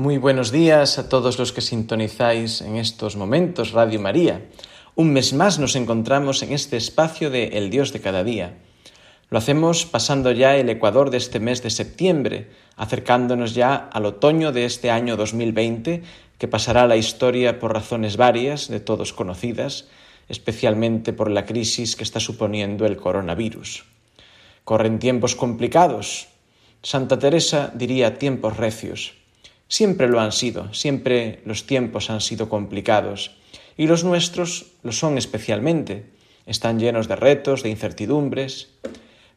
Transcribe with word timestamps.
Muy 0.00 0.16
buenos 0.16 0.50
días 0.50 0.98
a 0.98 1.10
todos 1.10 1.38
los 1.38 1.52
que 1.52 1.60
sintonizáis 1.60 2.62
en 2.62 2.76
estos 2.76 3.16
momentos 3.16 3.72
Radio 3.72 4.00
María. 4.00 4.40
Un 4.94 5.12
mes 5.12 5.34
más 5.34 5.58
nos 5.58 5.76
encontramos 5.76 6.42
en 6.42 6.54
este 6.54 6.78
espacio 6.78 7.28
de 7.28 7.48
El 7.48 7.68
Dios 7.68 7.92
de 7.92 8.00
cada 8.00 8.24
día. 8.24 8.56
Lo 9.28 9.36
hacemos 9.36 9.84
pasando 9.84 10.32
ya 10.32 10.56
el 10.56 10.70
ecuador 10.70 11.10
de 11.10 11.18
este 11.18 11.38
mes 11.38 11.62
de 11.62 11.68
septiembre, 11.68 12.48
acercándonos 12.76 13.54
ya 13.54 13.74
al 13.76 14.06
otoño 14.06 14.52
de 14.52 14.64
este 14.64 14.90
año 14.90 15.18
2020, 15.18 16.02
que 16.38 16.48
pasará 16.48 16.84
a 16.84 16.88
la 16.88 16.96
historia 16.96 17.58
por 17.58 17.74
razones 17.74 18.16
varias, 18.16 18.68
de 18.68 18.80
todos 18.80 19.12
conocidas, 19.12 19.88
especialmente 20.30 21.12
por 21.12 21.30
la 21.30 21.44
crisis 21.44 21.94
que 21.94 22.04
está 22.04 22.20
suponiendo 22.20 22.86
el 22.86 22.96
coronavirus. 22.96 23.84
Corren 24.64 24.98
tiempos 24.98 25.36
complicados. 25.36 26.28
Santa 26.82 27.18
Teresa 27.18 27.70
diría 27.74 28.16
tiempos 28.16 28.56
recios. 28.56 29.19
Siempre 29.70 30.08
lo 30.08 30.18
han 30.18 30.32
sido, 30.32 30.74
siempre 30.74 31.42
los 31.44 31.64
tiempos 31.64 32.10
han 32.10 32.20
sido 32.20 32.48
complicados. 32.48 33.36
Y 33.76 33.86
los 33.86 34.02
nuestros 34.02 34.72
lo 34.82 34.90
son 34.90 35.16
especialmente. 35.16 36.10
Están 36.44 36.80
llenos 36.80 37.06
de 37.06 37.14
retos, 37.14 37.62
de 37.62 37.70
incertidumbres, 37.70 38.70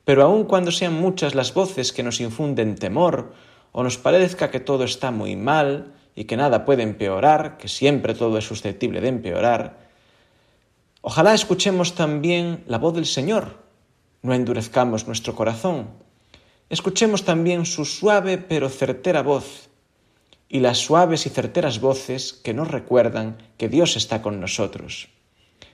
pero 0.06 0.24
aun 0.24 0.46
cuando 0.46 0.72
sean 0.72 0.96
muchas 0.96 1.36
las 1.36 1.54
voces 1.54 1.94
que 1.94 2.02
nos 2.02 2.20
infunden 2.20 2.74
temor 2.74 3.36
o 3.74 3.84
nos 3.84 4.00
parezca 4.00 4.50
que 4.50 4.60
todo 4.60 4.86
está 4.86 5.12
muy 5.12 5.36
mal 5.36 5.94
y 6.16 6.24
que 6.24 6.36
nada 6.36 6.66
puede 6.66 6.82
empeorar, 6.82 7.58
que 7.58 7.68
siempre 7.68 8.16
todo 8.16 8.40
es 8.40 8.46
susceptible 8.48 9.02
de 9.02 9.10
empeorar, 9.10 9.78
ojalá 11.02 11.36
escuchemos 11.36 11.94
también 11.94 12.64
la 12.66 12.80
voz 12.80 12.96
del 12.96 13.06
Señor, 13.06 13.60
no 14.24 14.34
endurezcamos 14.34 15.06
nuestro 15.06 15.36
corazón, 15.36 15.90
escuchemos 16.72 17.24
también 17.24 17.68
su 17.68 17.86
suave 17.86 18.40
pero 18.40 18.70
certera 18.70 19.22
voz, 19.22 19.70
y 20.54 20.60
las 20.60 20.78
suaves 20.78 21.26
y 21.26 21.32
certeras 21.32 21.82
voces 21.82 22.32
que 22.32 22.54
nos 22.54 22.68
recuerdan 22.68 23.38
que 23.58 23.70
Dios 23.70 23.98
está 23.98 24.22
con 24.22 24.40
nosotros. 24.40 25.10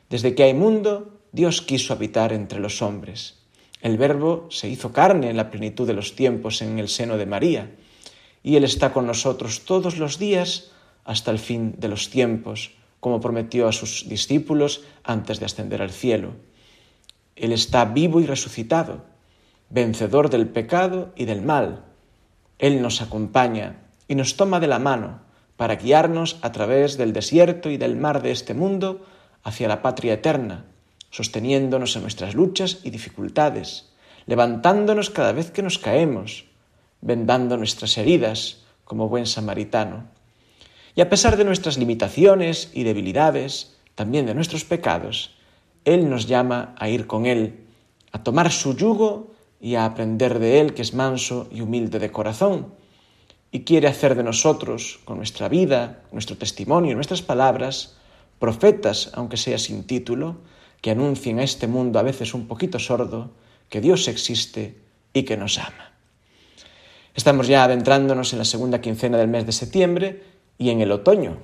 Desde 0.09 0.35
que 0.35 0.43
hay 0.43 0.53
mundo, 0.53 1.19
Dios 1.33 1.61
quiso 1.61 1.91
habitar 1.91 2.31
entre 2.31 2.61
los 2.61 2.81
hombres. 2.81 3.39
El 3.81 3.97
Verbo 3.97 4.47
se 4.49 4.69
hizo 4.69 4.93
carne 4.93 5.29
en 5.29 5.35
la 5.35 5.51
plenitud 5.51 5.85
de 5.85 5.95
los 5.95 6.15
tiempos 6.15 6.61
en 6.61 6.79
el 6.79 6.87
seno 6.87 7.17
de 7.17 7.25
María, 7.25 7.75
y 8.41 8.55
Él 8.55 8.63
está 8.63 8.93
con 8.93 9.05
nosotros 9.05 9.65
todos 9.65 9.97
los 9.97 10.17
días 10.17 10.71
hasta 11.03 11.31
el 11.31 11.39
fin 11.39 11.75
de 11.77 11.89
los 11.89 12.09
tiempos, 12.09 12.71
como 13.01 13.19
prometió 13.19 13.67
a 13.67 13.73
sus 13.73 14.07
discípulos 14.07 14.85
antes 15.03 15.41
de 15.41 15.45
ascender 15.45 15.81
al 15.81 15.91
cielo. 15.91 16.35
Él 17.35 17.51
está 17.51 17.83
vivo 17.83 18.21
y 18.21 18.25
resucitado, 18.25 19.03
vencedor 19.69 20.29
del 20.29 20.47
pecado 20.47 21.11
y 21.17 21.25
del 21.25 21.41
mal. 21.41 21.83
Él 22.59 22.81
nos 22.81 23.01
acompaña 23.01 23.88
y 24.09 24.15
nos 24.15 24.35
toma 24.35 24.59
de 24.59 24.67
la 24.67 24.79
mano 24.79 25.21
para 25.55 25.75
guiarnos 25.75 26.39
a 26.41 26.51
través 26.51 26.97
del 26.97 27.13
desierto 27.13 27.69
y 27.69 27.77
del 27.77 27.95
mar 27.95 28.21
de 28.21 28.31
este 28.31 28.53
mundo 28.53 29.05
hacia 29.43 29.67
la 29.67 29.81
patria 29.81 30.13
eterna, 30.13 30.65
sosteniéndonos 31.11 31.95
en 31.95 32.01
nuestras 32.01 32.33
luchas 32.33 32.79
y 32.83 32.89
dificultades, 32.89 33.93
levantándonos 34.25 35.09
cada 35.09 35.31
vez 35.31 35.51
que 35.51 35.61
nos 35.61 35.77
caemos, 35.77 36.45
vendando 37.01 37.55
nuestras 37.55 37.97
heridas 37.97 38.63
como 38.83 39.09
buen 39.09 39.25
samaritano. 39.25 40.05
Y 40.95 41.01
a 41.01 41.09
pesar 41.09 41.37
de 41.37 41.45
nuestras 41.45 41.77
limitaciones 41.77 42.71
y 42.73 42.83
debilidades, 42.83 43.77
también 43.93 44.25
de 44.25 44.33
nuestros 44.33 44.65
pecados, 44.65 45.35
Él 45.85 46.09
nos 46.09 46.25
llama 46.25 46.73
a 46.79 46.89
ir 46.89 47.05
con 47.05 47.27
Él, 47.27 47.67
a 48.11 48.23
tomar 48.23 48.51
su 48.51 48.75
yugo 48.75 49.35
y 49.61 49.75
a 49.75 49.85
aprender 49.85 50.39
de 50.39 50.61
Él, 50.61 50.73
que 50.73 50.81
es 50.81 50.95
manso 50.95 51.47
y 51.51 51.61
humilde 51.61 51.99
de 51.99 52.11
corazón, 52.11 52.78
y 53.51 53.61
quiere 53.61 53.87
hacer 53.87 54.15
de 54.15 54.23
nosotros, 54.23 54.99
con 55.05 55.17
nuestra 55.17 55.49
vida, 55.49 56.01
nuestro 56.11 56.37
testimonio, 56.37 56.95
nuestras 56.95 57.21
palabras, 57.21 57.97
profetas, 58.37 59.11
aunque 59.13 59.37
sea 59.37 59.57
sin 59.57 59.83
título, 59.85 60.37
que 60.81 60.91
anuncien 60.91 61.39
a 61.39 61.43
este 61.43 61.67
mundo 61.67 61.99
a 61.99 62.03
veces 62.03 62.33
un 62.33 62.47
poquito 62.47 62.79
sordo 62.79 63.31
que 63.69 63.81
Dios 63.81 64.07
existe 64.07 64.77
y 65.13 65.23
que 65.23 65.37
nos 65.37 65.57
ama. 65.57 65.91
Estamos 67.15 67.47
ya 67.47 67.63
adentrándonos 67.63 68.33
en 68.33 68.39
la 68.39 68.45
segunda 68.45 68.81
quincena 68.81 69.17
del 69.17 69.27
mes 69.27 69.45
de 69.45 69.51
septiembre 69.51 70.23
y 70.57 70.69
en 70.69 70.81
el 70.81 70.91
otoño. 70.91 71.37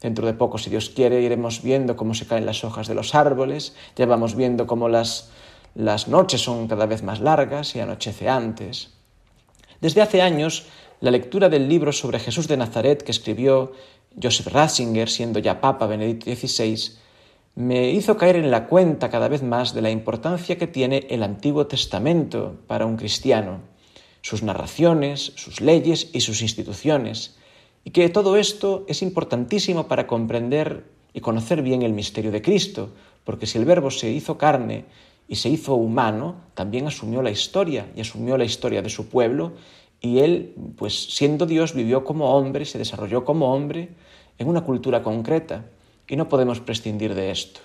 Dentro 0.00 0.26
de 0.26 0.34
poco, 0.34 0.58
si 0.58 0.68
Dios 0.68 0.90
quiere, 0.90 1.22
iremos 1.22 1.62
viendo 1.62 1.96
cómo 1.96 2.12
se 2.12 2.26
caen 2.26 2.44
las 2.44 2.64
hojas 2.64 2.88
de 2.88 2.94
los 2.94 3.14
árboles, 3.14 3.76
ya 3.94 4.04
vamos 4.04 4.34
viendo 4.34 4.66
cómo 4.66 4.88
las, 4.88 5.30
las 5.74 6.08
noches 6.08 6.40
son 6.40 6.66
cada 6.66 6.86
vez 6.86 7.04
más 7.04 7.20
largas 7.20 7.76
y 7.76 7.80
anochece 7.80 8.28
antes. 8.28 8.90
Desde 9.80 10.02
hace 10.02 10.20
años 10.20 10.66
la 11.02 11.10
lectura 11.10 11.48
del 11.48 11.68
libro 11.68 11.92
sobre 11.92 12.20
Jesús 12.20 12.46
de 12.46 12.56
Nazaret 12.56 13.02
que 13.02 13.10
escribió 13.10 13.72
Joseph 14.22 14.46
Ratzinger, 14.46 15.08
siendo 15.08 15.40
ya 15.40 15.60
Papa 15.60 15.88
Benedicto 15.88 16.32
XVI, 16.32 16.92
me 17.56 17.90
hizo 17.90 18.16
caer 18.16 18.36
en 18.36 18.52
la 18.52 18.68
cuenta 18.68 19.10
cada 19.10 19.26
vez 19.26 19.42
más 19.42 19.74
de 19.74 19.82
la 19.82 19.90
importancia 19.90 20.56
que 20.56 20.68
tiene 20.68 21.08
el 21.10 21.24
Antiguo 21.24 21.66
Testamento 21.66 22.60
para 22.68 22.86
un 22.86 22.96
cristiano, 22.96 23.62
sus 24.20 24.44
narraciones, 24.44 25.32
sus 25.34 25.60
leyes 25.60 26.08
y 26.12 26.20
sus 26.20 26.40
instituciones, 26.40 27.36
y 27.82 27.90
que 27.90 28.08
todo 28.08 28.36
esto 28.36 28.84
es 28.86 29.02
importantísimo 29.02 29.88
para 29.88 30.06
comprender 30.06 30.84
y 31.12 31.20
conocer 31.20 31.62
bien 31.62 31.82
el 31.82 31.94
misterio 31.94 32.30
de 32.30 32.42
Cristo, 32.42 32.90
porque 33.24 33.48
si 33.48 33.58
el 33.58 33.64
Verbo 33.64 33.90
se 33.90 34.08
hizo 34.08 34.38
carne 34.38 34.84
y 35.26 35.34
se 35.34 35.48
hizo 35.48 35.74
humano, 35.74 36.36
también 36.54 36.86
asumió 36.86 37.22
la 37.22 37.32
historia 37.32 37.90
y 37.96 38.02
asumió 38.02 38.38
la 38.38 38.44
historia 38.44 38.82
de 38.82 38.88
su 38.88 39.08
pueblo 39.08 39.54
y 40.02 40.18
él, 40.18 40.54
pues 40.76 41.14
siendo 41.14 41.46
Dios, 41.46 41.74
vivió 41.74 42.04
como 42.04 42.36
hombre, 42.36 42.64
se 42.64 42.76
desarrolló 42.76 43.24
como 43.24 43.54
hombre 43.54 43.90
en 44.36 44.48
una 44.48 44.62
cultura 44.62 45.02
concreta 45.02 45.66
y 46.08 46.16
no 46.16 46.28
podemos 46.28 46.60
prescindir 46.60 47.14
de 47.14 47.30
esto. 47.30 47.60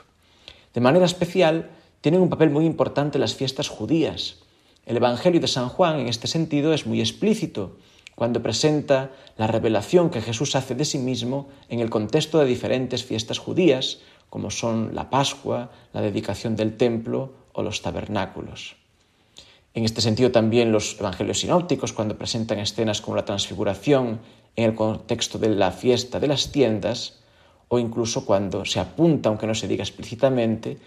De 0.74 0.80
manera 0.80 1.06
especial, 1.06 1.72
tienen 2.00 2.22
un 2.22 2.30
papel 2.30 2.52
muy 2.52 2.66
importante 2.66 3.18
las 3.18 3.34
fiestas 3.34 3.68
judías. 3.68 4.38
El 4.86 4.98
Evangelio 4.98 5.42
de 5.42 5.48
San 5.48 5.68
Juan 5.68 6.00
en 6.00 6.08
este 6.08 6.28
sentido 6.28 6.74
es 6.74 6.86
muy 6.86 7.00
explícito 7.02 7.78
cuando 8.16 8.42
presenta 8.42 9.12
la 9.36 9.48
revelación 9.48 10.10
que 10.10 10.22
Jesús 10.22 10.56
hace 10.56 10.76
de 10.76 10.86
sí 10.86 11.00
mismo 11.00 11.50
en 11.70 11.80
el 11.80 11.90
contexto 11.90 12.40
de 12.40 12.46
diferentes 12.46 13.04
fiestas 13.04 13.40
judías, 13.40 14.00
como 14.30 14.52
son 14.52 14.94
la 14.94 15.10
Pascua, 15.10 15.72
la 15.92 16.02
dedicación 16.02 16.56
del 16.56 16.78
templo 16.78 17.34
o 17.54 17.64
los 17.64 17.82
tabernáculos. 17.82 18.76
En 19.78 19.86
este 19.86 20.02
sentido 20.02 20.32
también 20.32 20.72
los 20.72 21.00
evangelios 21.00 21.42
sinópticos, 21.42 21.94
cuando 21.94 22.18
presentan 22.18 22.58
escenas 22.58 23.00
como 23.00 23.16
la 23.16 23.26
transfiguración 23.26 24.20
en 24.56 24.64
el 24.64 24.74
contexto 24.74 25.38
de 25.38 25.50
la 25.50 25.70
fiesta 25.70 26.20
de 26.20 26.28
las 26.28 26.52
tiendas, 26.52 27.20
o 27.68 27.78
incluso 27.78 28.26
cuando 28.26 28.66
se 28.66 28.80
apunta, 28.80 29.30
aunque 29.30 29.46
no 29.46 29.54
se 29.54 29.68
diga 29.68 29.84
explícitamente, 29.84 30.80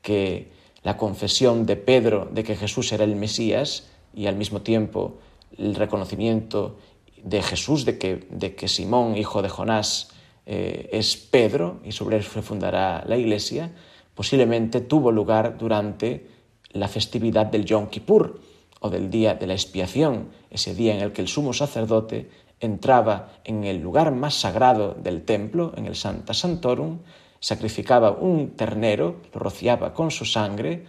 que 0.00 0.52
la 0.84 0.96
confesión 0.96 1.66
de 1.66 1.74
Pedro 1.74 2.28
de 2.30 2.44
que 2.44 2.54
Jesús 2.54 2.92
era 2.92 3.02
el 3.02 3.16
Mesías 3.16 3.88
y 4.14 4.26
al 4.26 4.36
mismo 4.36 4.62
tiempo 4.62 5.18
el 5.58 5.74
reconocimiento 5.74 6.76
de 7.24 7.42
Jesús 7.42 7.84
de 7.84 7.98
que, 7.98 8.28
de 8.30 8.54
que 8.54 8.68
Simón, 8.68 9.16
hijo 9.16 9.42
de 9.42 9.48
Jonás, 9.48 10.10
eh, 10.46 10.88
es 10.92 11.16
Pedro 11.16 11.80
y 11.84 11.90
sobre 11.90 12.18
él 12.18 12.22
se 12.22 12.42
fundará 12.42 13.02
la 13.08 13.16
iglesia, 13.16 13.72
posiblemente 14.14 14.82
tuvo 14.82 15.10
lugar 15.10 15.58
durante 15.58 16.35
la 16.76 16.88
festividad 16.88 17.46
del 17.46 17.64
Yom 17.64 17.88
Kippur 17.88 18.40
o 18.80 18.90
del 18.90 19.10
día 19.10 19.34
de 19.34 19.46
la 19.46 19.54
expiación, 19.54 20.28
ese 20.50 20.74
día 20.74 20.94
en 20.94 21.00
el 21.00 21.12
que 21.12 21.22
el 21.22 21.28
sumo 21.28 21.52
sacerdote 21.52 22.30
entraba 22.60 23.32
en 23.44 23.64
el 23.64 23.80
lugar 23.80 24.12
más 24.12 24.34
sagrado 24.34 24.94
del 24.94 25.24
templo, 25.24 25.72
en 25.76 25.86
el 25.86 25.96
Santa 25.96 26.34
Santorum, 26.34 27.00
sacrificaba 27.40 28.10
un 28.12 28.50
ternero, 28.56 29.16
lo 29.32 29.40
rociaba 29.40 29.92
con 29.94 30.10
su 30.10 30.24
sangre 30.24 30.84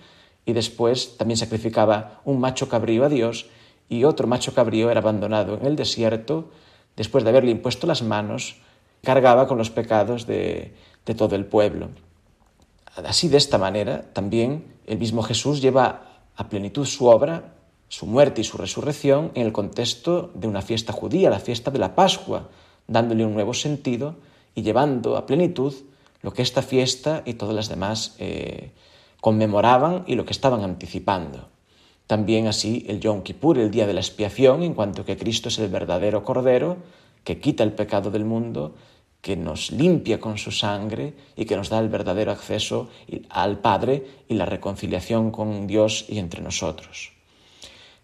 y 0.45 0.54
después 0.54 1.18
también 1.18 1.38
sacrificaba 1.38 2.22
un 2.24 2.39
macho 2.39 2.69
cabrío 2.69 3.04
a 3.04 3.10
Dios 3.10 3.48
y 3.89 4.04
otro 4.04 4.28
macho 4.28 4.54
cabrío 4.54 4.89
era 4.89 5.01
abandonado 5.01 5.57
en 5.57 5.66
el 5.66 5.75
desierto, 5.75 6.50
después 6.95 7.24
de 7.24 7.30
haberle 7.30 7.51
impuesto 7.51 7.88
las 7.88 8.01
manos, 8.01 8.57
cargaba 9.04 9.48
con 9.48 9.57
los 9.57 9.69
pecados 9.69 10.25
de, 10.25 10.74
de 11.06 11.16
todo 11.16 11.36
el 11.36 11.45
pueblo. 11.45 11.89
Así, 13.05 13.27
de 13.29 13.38
esta 13.38 13.57
manera, 13.57 14.13
también 14.13 14.75
el 14.85 14.97
mismo 14.97 15.21
Jesús 15.21 15.61
lleva 15.61 16.21
a 16.35 16.49
plenitud 16.49 16.85
su 16.85 17.05
obra, 17.05 17.53
su 17.89 18.05
muerte 18.05 18.41
y 18.41 18.44
su 18.44 18.57
resurrección 18.57 19.31
en 19.35 19.45
el 19.45 19.53
contexto 19.53 20.31
de 20.33 20.47
una 20.47 20.61
fiesta 20.61 20.94
judía, 20.94 21.29
la 21.29 21.39
fiesta 21.39 21.71
de 21.71 21.79
la 21.79 21.95
Pascua, 21.95 22.49
dándole 22.88 23.25
un 23.25 23.33
nuevo 23.33 23.53
sentido 23.53 24.15
y 24.55 24.61
llevando 24.61 25.17
a 25.17 25.25
plenitud 25.25 25.73
lo 26.21 26.33
que 26.33 26.41
esta 26.41 26.61
fiesta 26.61 27.21
y 27.25 27.35
todas 27.35 27.55
las 27.55 27.69
demás 27.69 28.15
eh, 28.19 28.71
conmemoraban 29.21 30.03
y 30.07 30.15
lo 30.15 30.25
que 30.25 30.33
estaban 30.33 30.63
anticipando. 30.63 31.50
También 32.07 32.47
así 32.47 32.85
el 32.88 33.00
Yom 33.00 33.21
Kippur, 33.21 33.57
el 33.57 33.71
día 33.71 33.85
de 33.85 33.93
la 33.93 34.00
expiación, 34.00 34.63
en 34.63 34.73
cuanto 34.73 35.05
que 35.05 35.17
Cristo 35.17 35.50
es 35.50 35.59
el 35.59 35.69
verdadero 35.69 36.23
Cordero 36.23 36.77
que 37.23 37.39
quita 37.39 37.63
el 37.63 37.73
pecado 37.73 38.09
del 38.09 38.23
mundo, 38.23 38.75
que 39.27 39.35
nos 39.35 39.71
limpia 39.71 40.21
con 40.21 40.38
su 40.38 40.51
sangre 40.51 41.13
y 41.35 41.44
que 41.44 41.57
nos 41.57 41.68
da 41.68 41.79
el 41.79 41.89
verdadero 41.89 42.31
acceso 42.31 42.88
al 43.27 43.59
Padre 43.59 44.06
y 44.29 44.35
la 44.35 44.45
reconciliación 44.45 45.31
con 45.31 45.68
Dios 45.68 46.06
y 46.07 46.19
entre 46.19 46.41
nosotros. 46.41 47.12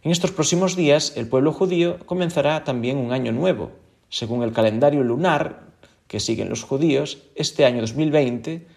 En 0.01 0.11
estos 0.11 0.31
próximos 0.31 0.75
días 0.75 1.13
el 1.15 1.29
pueblo 1.29 1.53
judío 1.53 1.99
comenzará 2.05 2.65
también 2.65 2.97
un 2.97 3.13
año 3.13 3.31
nuevo. 3.31 3.71
Según 4.09 4.43
el 4.43 4.51
calendario 4.51 5.01
lunar 5.01 5.71
que 6.09 6.19
siguen 6.19 6.49
los 6.49 6.63
judíos, 6.63 7.19
este 7.35 7.63
año 7.63 7.79
2020, 7.79 8.67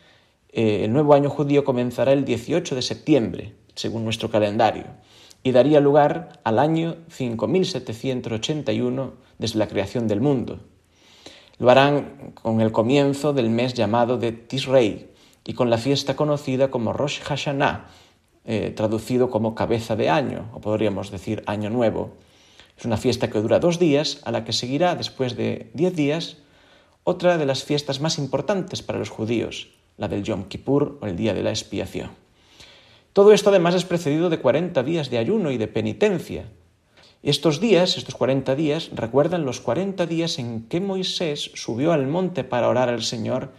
eh, 0.52 0.84
el 0.84 0.92
nuevo 0.92 1.14
año 1.14 1.30
judío 1.30 1.64
comenzará 1.64 2.12
el 2.12 2.24
18 2.24 2.76
de 2.76 2.82
septiembre, 2.82 3.54
según 3.74 4.04
nuestro 4.04 4.30
calendario 4.30 4.84
y 5.42 5.50
daría 5.50 5.80
lugar 5.80 6.38
al 6.44 6.60
año 6.60 6.94
5781 7.08 9.14
desde 9.38 9.58
la 9.58 9.66
creación 9.66 10.06
del 10.06 10.20
mundo. 10.20 10.60
Lo 11.58 11.70
harán 11.70 12.32
con 12.34 12.60
el 12.60 12.70
comienzo 12.72 13.32
del 13.32 13.48
mes 13.48 13.74
llamado 13.74 14.18
de 14.18 14.32
Tisrei 14.32 15.08
y 15.44 15.54
con 15.54 15.70
la 15.70 15.78
fiesta 15.78 16.16
conocida 16.16 16.70
como 16.70 16.92
Rosh 16.92 17.20
Hashanah, 17.20 17.86
eh, 18.44 18.72
traducido 18.76 19.30
como 19.30 19.54
cabeza 19.54 19.96
de 19.96 20.10
año, 20.10 20.50
o 20.52 20.60
podríamos 20.60 21.10
decir 21.10 21.42
año 21.46 21.70
nuevo. 21.70 22.12
Es 22.76 22.84
una 22.84 22.96
fiesta 22.96 23.30
que 23.30 23.40
dura 23.40 23.58
dos 23.58 23.78
días, 23.78 24.20
a 24.24 24.32
la 24.32 24.44
que 24.44 24.52
seguirá 24.52 24.94
después 24.96 25.36
de 25.36 25.70
diez 25.72 25.96
días 25.96 26.36
otra 27.04 27.38
de 27.38 27.46
las 27.46 27.64
fiestas 27.64 28.00
más 28.00 28.18
importantes 28.18 28.82
para 28.82 28.98
los 28.98 29.10
judíos, 29.10 29.68
la 29.96 30.08
del 30.08 30.24
Yom 30.24 30.44
Kippur 30.44 30.98
o 31.00 31.06
el 31.06 31.16
día 31.16 31.32
de 31.32 31.42
la 31.42 31.50
expiación. 31.50 32.10
Todo 33.12 33.32
esto 33.32 33.48
además 33.48 33.74
es 33.74 33.84
precedido 33.84 34.28
de 34.28 34.40
40 34.40 34.82
días 34.82 35.08
de 35.08 35.18
ayuno 35.18 35.50
y 35.50 35.56
de 35.56 35.68
penitencia. 35.68 36.50
Estos 37.22 37.60
días, 37.60 37.96
estos 37.96 38.14
40 38.14 38.54
días, 38.54 38.90
recuerdan 38.94 39.44
los 39.44 39.60
40 39.60 40.06
días 40.06 40.38
en 40.38 40.68
que 40.68 40.80
Moisés 40.80 41.50
subió 41.54 41.92
al 41.92 42.06
monte 42.06 42.44
para 42.44 42.68
orar 42.68 42.88
al 42.88 43.02
Señor 43.02 43.50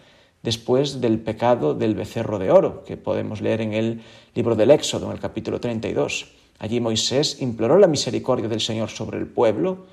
después 0.43 1.01
del 1.01 1.19
pecado 1.19 1.73
del 1.73 1.95
becerro 1.95 2.39
de 2.39 2.51
oro, 2.51 2.83
que 2.85 2.95
podemos 2.97 3.41
leer 3.41 3.61
en 3.61 3.73
el 3.73 4.01
libro 4.35 4.55
del 4.55 4.71
Éxodo, 4.71 5.07
en 5.07 5.13
el 5.13 5.19
capítulo 5.19 5.59
32. 5.59 6.31
Allí 6.59 6.79
Moisés 6.79 7.41
imploró 7.41 7.77
la 7.77 7.87
misericordia 7.87 8.47
del 8.47 8.61
Señor 8.61 8.89
sobre 8.89 9.17
el 9.17 9.27
pueblo, 9.27 9.85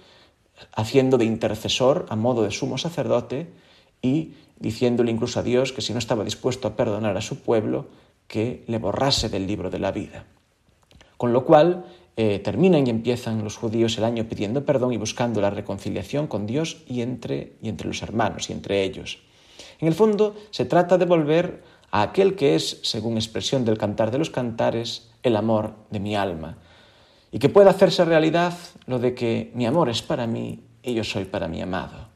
haciendo 0.73 1.19
de 1.19 1.25
intercesor 1.25 2.07
a 2.09 2.17
modo 2.17 2.43
de 2.43 2.53
sumo 2.53 2.79
sacerdote 2.79 3.49
y 4.01 4.35
diciéndole 4.61 5.11
incluso 5.11 5.41
a 5.41 5.43
Dios 5.43 5.73
que 5.73 5.83
si 5.83 5.93
no 5.93 5.99
estaba 5.99 6.23
dispuesto 6.23 6.69
a 6.69 6.77
perdonar 6.77 7.17
a 7.17 7.23
su 7.23 7.41
pueblo, 7.41 7.87
que 8.29 8.63
le 8.69 8.79
borrase 8.79 9.29
del 9.29 9.47
libro 9.47 9.71
de 9.71 9.79
la 9.79 9.91
vida. 9.91 10.27
Con 11.17 11.33
lo 11.33 11.45
cual 11.45 11.85
eh, 12.17 12.39
terminan 12.39 12.87
y 12.87 12.91
empiezan 12.91 13.43
los 13.43 13.57
judíos 13.57 13.99
el 13.99 14.05
año 14.05 14.25
pidiendo 14.29 14.65
perdón 14.65 14.93
y 14.93 14.99
buscando 14.99 15.41
la 15.41 15.51
reconciliación 15.51 16.29
con 16.29 16.47
Dios 16.47 16.83
y 16.87 17.01
entre, 17.03 17.55
y 17.61 17.69
entre 17.69 17.89
los 17.89 18.03
hermanos 18.03 18.51
y 18.51 18.53
entre 18.53 18.85
ellos. 18.85 19.19
En 19.81 19.89
el 19.89 19.95
fondo 19.95 20.37
se 20.51 20.65
trata 20.65 20.97
de 20.97 21.07
volver 21.07 21.63
a 21.91 22.03
aquel 22.03 22.37
que 22.37 22.55
es, 22.55 22.81
según 22.83 23.17
expresión 23.17 23.65
del 23.65 23.79
cantar 23.79 24.11
de 24.11 24.19
los 24.19 24.31
cantares, 24.31 25.11
el 25.23 25.37
amor 25.37 25.75
de 25.91 26.01
mi 26.01 26.15
alma, 26.15 26.59
y 27.33 27.39
que 27.39 27.49
pueda 27.49 27.71
hacerse 27.71 28.05
realidad 28.05 28.55
lo 28.87 28.99
de 29.01 29.15
que 29.15 29.51
mi 29.55 29.67
amor 29.67 29.89
es 29.89 30.03
para 30.03 30.27
mí 30.27 30.61
y 30.83 30.95
yo 30.95 31.03
soy 31.03 31.25
para 31.25 31.49
mi 31.49 31.61
amado. 31.61 32.09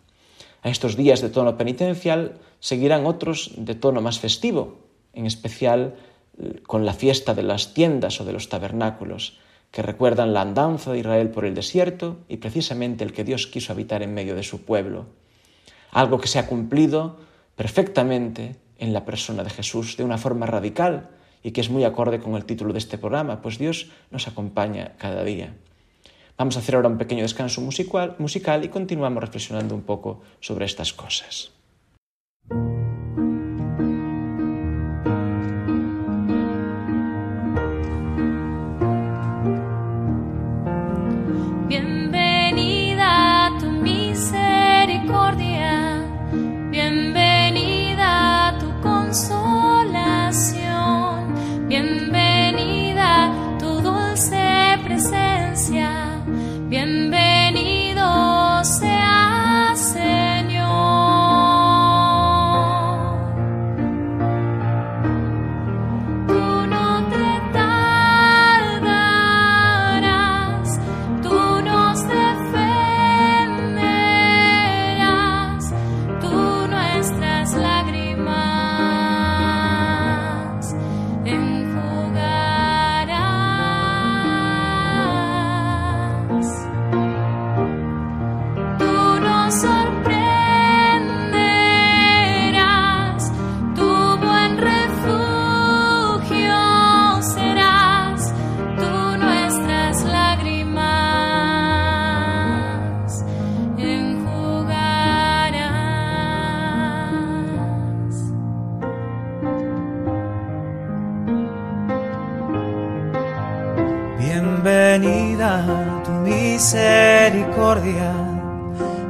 A 0.62 0.68
estos 0.68 0.96
días 0.96 1.20
de 1.20 1.30
tono 1.30 1.56
penitencial 1.56 2.38
seguirán 2.60 3.06
otros 3.06 3.52
de 3.56 3.74
tono 3.74 4.00
más 4.00 4.20
festivo, 4.20 4.78
en 5.12 5.26
especial 5.26 5.96
eh, 6.38 6.60
con 6.66 6.84
la 6.84 6.92
fiesta 6.92 7.34
de 7.34 7.42
las 7.42 7.74
tiendas 7.74 8.20
o 8.20 8.24
de 8.24 8.32
los 8.32 8.48
tabernáculos, 8.48 9.38
que 9.78 9.82
recuerdan 9.82 10.34
la 10.34 10.40
andanza 10.40 10.90
de 10.90 10.98
Israel 10.98 11.30
por 11.30 11.44
el 11.44 11.54
desierto 11.54 12.18
y 12.26 12.38
precisamente 12.38 13.04
el 13.04 13.12
que 13.12 13.22
Dios 13.22 13.46
quiso 13.46 13.72
habitar 13.72 14.02
en 14.02 14.12
medio 14.12 14.34
de 14.34 14.42
su 14.42 14.64
pueblo. 14.64 15.06
Algo 15.92 16.18
que 16.18 16.26
se 16.26 16.40
ha 16.40 16.48
cumplido 16.48 17.20
perfectamente 17.54 18.56
en 18.78 18.92
la 18.92 19.04
persona 19.04 19.44
de 19.44 19.50
Jesús 19.50 19.96
de 19.96 20.02
una 20.02 20.18
forma 20.18 20.46
radical 20.46 21.10
y 21.44 21.52
que 21.52 21.60
es 21.60 21.70
muy 21.70 21.84
acorde 21.84 22.18
con 22.18 22.34
el 22.34 22.44
título 22.44 22.72
de 22.72 22.80
este 22.80 22.98
programa, 22.98 23.40
pues 23.40 23.56
Dios 23.56 23.92
nos 24.10 24.26
acompaña 24.26 24.96
cada 24.98 25.22
día. 25.22 25.54
Vamos 26.36 26.56
a 26.56 26.58
hacer 26.58 26.74
ahora 26.74 26.88
un 26.88 26.98
pequeño 26.98 27.22
descanso 27.22 27.60
musical, 27.60 28.16
musical 28.18 28.64
y 28.64 28.70
continuamos 28.70 29.22
reflexionando 29.22 29.76
un 29.76 29.82
poco 29.82 30.22
sobre 30.40 30.64
estas 30.64 30.92
cosas. 30.92 31.52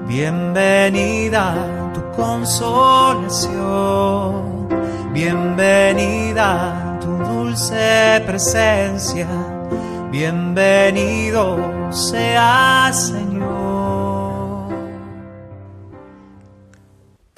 Bienvenida 0.09 1.93
tu 1.95 2.01
consolación, 2.17 3.53
bienvenida 5.13 6.99
tu 7.01 7.09
dulce 7.09 8.23
presencia, 8.27 9.29
bienvenido 10.11 11.93
sea 11.93 12.91
Señor. 12.93 14.69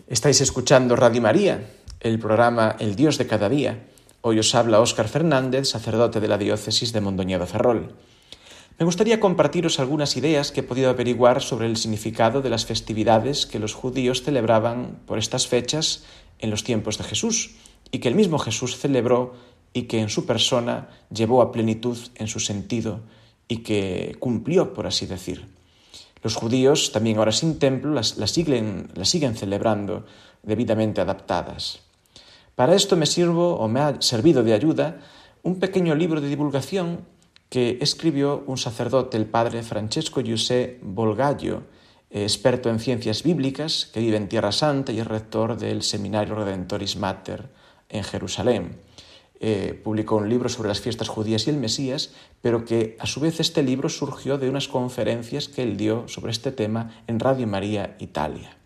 Estáis 0.06 0.40
escuchando 0.40 0.94
Radio 0.96 1.22
María, 1.22 1.60
el 2.00 2.18
programa 2.18 2.76
El 2.78 2.96
Dios 2.96 3.18
de 3.18 3.26
cada 3.26 3.48
día. 3.48 3.86
Hoy 4.20 4.38
os 4.38 4.54
habla 4.54 4.80
Óscar 4.80 5.08
Fernández, 5.08 5.68
sacerdote 5.68 6.20
de 6.20 6.28
la 6.28 6.38
diócesis 6.38 6.92
de 6.92 7.00
Mondoñedo 7.00 7.46
Ferrol. 7.46 7.94
Me 8.80 8.86
gustaría 8.86 9.20
compartiros 9.20 9.78
algunas 9.78 10.16
ideas 10.16 10.52
que 10.52 10.60
he 10.60 10.62
podido 10.62 10.88
averiguar 10.88 11.42
sobre 11.42 11.66
el 11.66 11.76
significado 11.76 12.40
de 12.40 12.48
las 12.48 12.64
festividades 12.64 13.44
que 13.44 13.58
los 13.58 13.74
judíos 13.74 14.22
celebraban 14.22 15.00
por 15.04 15.18
estas 15.18 15.46
fechas 15.46 16.04
en 16.38 16.48
los 16.48 16.64
tiempos 16.64 16.96
de 16.96 17.04
Jesús 17.04 17.56
y 17.92 17.98
que 17.98 18.08
el 18.08 18.14
mismo 18.14 18.38
Jesús 18.38 18.78
celebró 18.78 19.34
y 19.74 19.82
que 19.82 20.00
en 20.00 20.08
su 20.08 20.24
persona 20.24 20.88
llevó 21.10 21.42
a 21.42 21.52
plenitud 21.52 21.98
en 22.14 22.26
su 22.26 22.40
sentido 22.40 23.00
y 23.48 23.58
que 23.58 24.16
cumplió, 24.18 24.72
por 24.72 24.86
así 24.86 25.04
decir. 25.04 25.46
Los 26.22 26.34
judíos, 26.36 26.90
también 26.90 27.18
ahora 27.18 27.32
sin 27.32 27.58
templo, 27.58 27.92
las, 27.92 28.14
siguen, 28.30 28.88
las 28.94 29.10
siguen 29.10 29.36
celebrando 29.36 30.06
debidamente 30.42 31.02
adaptadas. 31.02 31.80
Para 32.54 32.74
esto 32.74 32.96
me 32.96 33.04
sirvo 33.04 33.56
o 33.56 33.68
me 33.68 33.80
ha 33.80 34.00
servido 34.00 34.42
de 34.42 34.54
ayuda 34.54 35.00
un 35.42 35.60
pequeño 35.60 35.94
libro 35.94 36.22
de 36.22 36.28
divulgación 36.28 37.19
que 37.50 37.78
escribió 37.82 38.44
un 38.46 38.56
sacerdote, 38.56 39.16
el 39.16 39.26
padre 39.26 39.62
Francesco 39.62 40.20
Giuseppe 40.22 40.78
Bolgaglio, 40.82 41.64
experto 42.10 42.70
en 42.70 42.80
ciencias 42.80 43.22
bíblicas, 43.22 43.90
que 43.92 44.00
vive 44.00 44.16
en 44.16 44.28
Tierra 44.28 44.52
Santa 44.52 44.92
y 44.92 45.00
es 45.00 45.06
rector 45.06 45.58
del 45.58 45.82
Seminario 45.82 46.36
Redentoris 46.36 46.96
Mater 46.96 47.50
en 47.88 48.04
Jerusalén. 48.04 48.78
Eh, 49.42 49.80
publicó 49.82 50.16
un 50.16 50.28
libro 50.28 50.48
sobre 50.48 50.68
las 50.68 50.80
fiestas 50.80 51.08
judías 51.08 51.46
y 51.46 51.50
el 51.50 51.56
Mesías, 51.56 52.12
pero 52.40 52.64
que 52.64 52.96
a 53.00 53.06
su 53.06 53.20
vez 53.20 53.40
este 53.40 53.62
libro 53.62 53.88
surgió 53.88 54.38
de 54.38 54.48
unas 54.48 54.68
conferencias 54.68 55.48
que 55.48 55.62
él 55.62 55.76
dio 55.76 56.06
sobre 56.08 56.30
este 56.30 56.52
tema 56.52 57.02
en 57.06 57.18
Radio 57.18 57.46
María 57.46 57.96
Italia. 57.98 58.56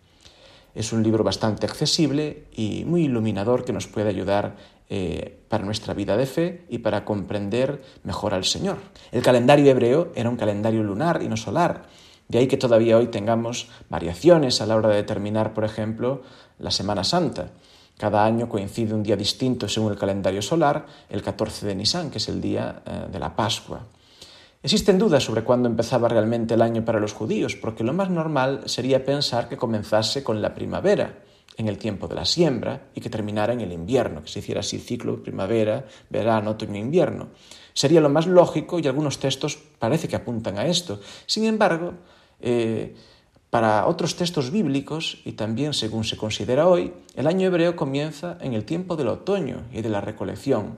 Es 0.74 0.92
un 0.92 1.04
libro 1.04 1.22
bastante 1.22 1.66
accesible 1.66 2.44
y 2.52 2.84
muy 2.84 3.04
iluminador 3.04 3.64
que 3.64 3.72
nos 3.72 3.86
puede 3.86 4.08
ayudar 4.08 4.56
eh, 4.88 5.40
para 5.48 5.64
nuestra 5.64 5.94
vida 5.94 6.16
de 6.16 6.26
fe 6.26 6.64
y 6.68 6.78
para 6.78 7.04
comprender 7.04 7.82
mejor 8.02 8.34
al 8.34 8.44
Señor. 8.44 8.78
El 9.12 9.22
calendario 9.22 9.70
hebreo 9.70 10.12
era 10.14 10.28
un 10.28 10.36
calendario 10.36 10.82
lunar 10.82 11.22
y 11.22 11.28
no 11.28 11.36
solar, 11.36 11.86
de 12.28 12.38
ahí 12.38 12.46
que 12.46 12.56
todavía 12.56 12.96
hoy 12.96 13.08
tengamos 13.08 13.68
variaciones 13.90 14.60
a 14.60 14.66
la 14.66 14.76
hora 14.76 14.88
de 14.88 14.96
determinar, 14.96 15.52
por 15.52 15.64
ejemplo, 15.64 16.22
la 16.58 16.70
Semana 16.70 17.04
Santa. 17.04 17.50
Cada 17.98 18.24
año 18.24 18.48
coincide 18.48 18.94
un 18.94 19.02
día 19.02 19.16
distinto 19.16 19.68
según 19.68 19.92
el 19.92 19.98
calendario 19.98 20.42
solar, 20.42 20.86
el 21.08 21.22
14 21.22 21.66
de 21.66 21.74
Nisan, 21.74 22.10
que 22.10 22.18
es 22.18 22.28
el 22.28 22.40
día 22.40 22.82
eh, 22.86 23.06
de 23.12 23.18
la 23.18 23.36
Pascua. 23.36 23.80
Existen 24.62 24.98
dudas 24.98 25.22
sobre 25.22 25.44
cuándo 25.44 25.68
empezaba 25.68 26.08
realmente 26.08 26.54
el 26.54 26.62
año 26.62 26.84
para 26.84 26.98
los 26.98 27.12
judíos, 27.12 27.54
porque 27.54 27.84
lo 27.84 27.92
más 27.92 28.08
normal 28.08 28.62
sería 28.64 29.04
pensar 29.04 29.48
que 29.48 29.58
comenzase 29.58 30.24
con 30.24 30.40
la 30.40 30.54
primavera, 30.54 31.18
en 31.56 31.68
el 31.68 31.78
tiempo 31.78 32.08
de 32.08 32.14
la 32.14 32.24
siembra, 32.24 32.88
y 32.94 33.00
que 33.00 33.10
terminara 33.10 33.52
en 33.52 33.60
el 33.60 33.72
invierno, 33.72 34.22
que 34.22 34.28
se 34.28 34.40
hiciera 34.40 34.60
así 34.60 34.78
ciclo 34.78 35.22
primavera, 35.22 35.86
verano, 36.10 36.52
otoño, 36.52 36.78
invierno. 36.78 37.28
Sería 37.72 38.00
lo 38.00 38.08
más 38.08 38.26
lógico 38.26 38.78
y 38.78 38.86
algunos 38.86 39.18
textos 39.18 39.58
parece 39.78 40.08
que 40.08 40.16
apuntan 40.16 40.58
a 40.58 40.66
esto. 40.66 41.00
Sin 41.26 41.44
embargo, 41.44 41.94
eh, 42.40 42.94
para 43.50 43.86
otros 43.86 44.16
textos 44.16 44.50
bíblicos, 44.50 45.22
y 45.24 45.32
también 45.32 45.74
según 45.74 46.02
se 46.02 46.16
considera 46.16 46.66
hoy, 46.66 46.92
el 47.14 47.28
año 47.28 47.46
hebreo 47.46 47.76
comienza 47.76 48.36
en 48.40 48.52
el 48.52 48.64
tiempo 48.64 48.96
del 48.96 49.08
otoño 49.08 49.62
y 49.72 49.80
de 49.80 49.88
la 49.88 50.00
recolección. 50.00 50.76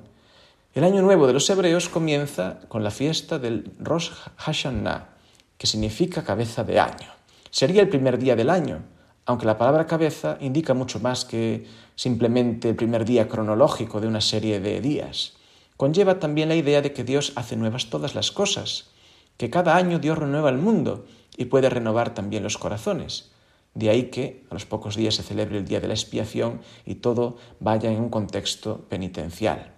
El 0.75 0.85
año 0.85 1.01
nuevo 1.01 1.27
de 1.27 1.33
los 1.33 1.49
hebreos 1.49 1.89
comienza 1.89 2.61
con 2.69 2.85
la 2.85 2.91
fiesta 2.91 3.39
del 3.39 3.73
Rosh 3.79 4.11
Hashanah, 4.37 5.09
que 5.57 5.67
significa 5.67 6.23
cabeza 6.23 6.65
de 6.65 6.79
año. 6.79 7.09
Sería 7.51 7.81
el 7.81 7.89
primer 7.89 8.19
día 8.19 8.37
del 8.37 8.51
año, 8.51 8.83
aunque 9.27 9.47
la 9.47 9.59
palabra 9.59 9.87
cabeza 9.87 10.39
indica 10.41 10.73
mucho 10.73 11.01
más 11.01 11.25
que 11.25 11.67
simplemente 11.97 12.69
el 12.69 12.77
primer 12.77 13.05
día 13.05 13.29
cronológico 13.29 14.01
de 14.01 14.07
una 14.07 14.21
serie 14.21 14.61
de 14.61 14.81
días. 14.81 15.35
Conlleva 15.77 16.21
también 16.21 16.49
la 16.49 16.55
idea 16.55 16.81
de 16.81 16.93
que 16.93 17.05
Dios 17.05 17.33
hace 17.35 17.57
nuevas 17.57 17.91
todas 17.91 18.15
las 18.15 18.31
cosas, 18.31 18.91
que 19.37 19.51
cada 19.51 19.77
año 19.77 19.99
Dios 19.99 20.17
renueva 20.17 20.49
el 20.49 20.59
mundo 20.59 21.05
y 21.37 21.47
puede 21.47 21.69
renovar 21.69 22.15
también 22.15 22.45
los 22.45 22.57
corazones. 22.57 23.33
De 23.75 23.91
ahí 23.91 24.05
que 24.05 24.47
a 24.49 24.55
los 24.55 24.65
pocos 24.65 24.97
días 24.97 25.17
se 25.17 25.23
celebre 25.23 25.59
el 25.59 25.67
día 25.67 25.81
de 25.81 25.89
la 25.89 25.95
expiación 25.95 26.61
y 26.87 26.95
todo 26.95 27.37
vaya 27.61 27.91
en 27.91 28.01
un 28.01 28.09
contexto 28.09 28.87
penitencial. 28.89 29.75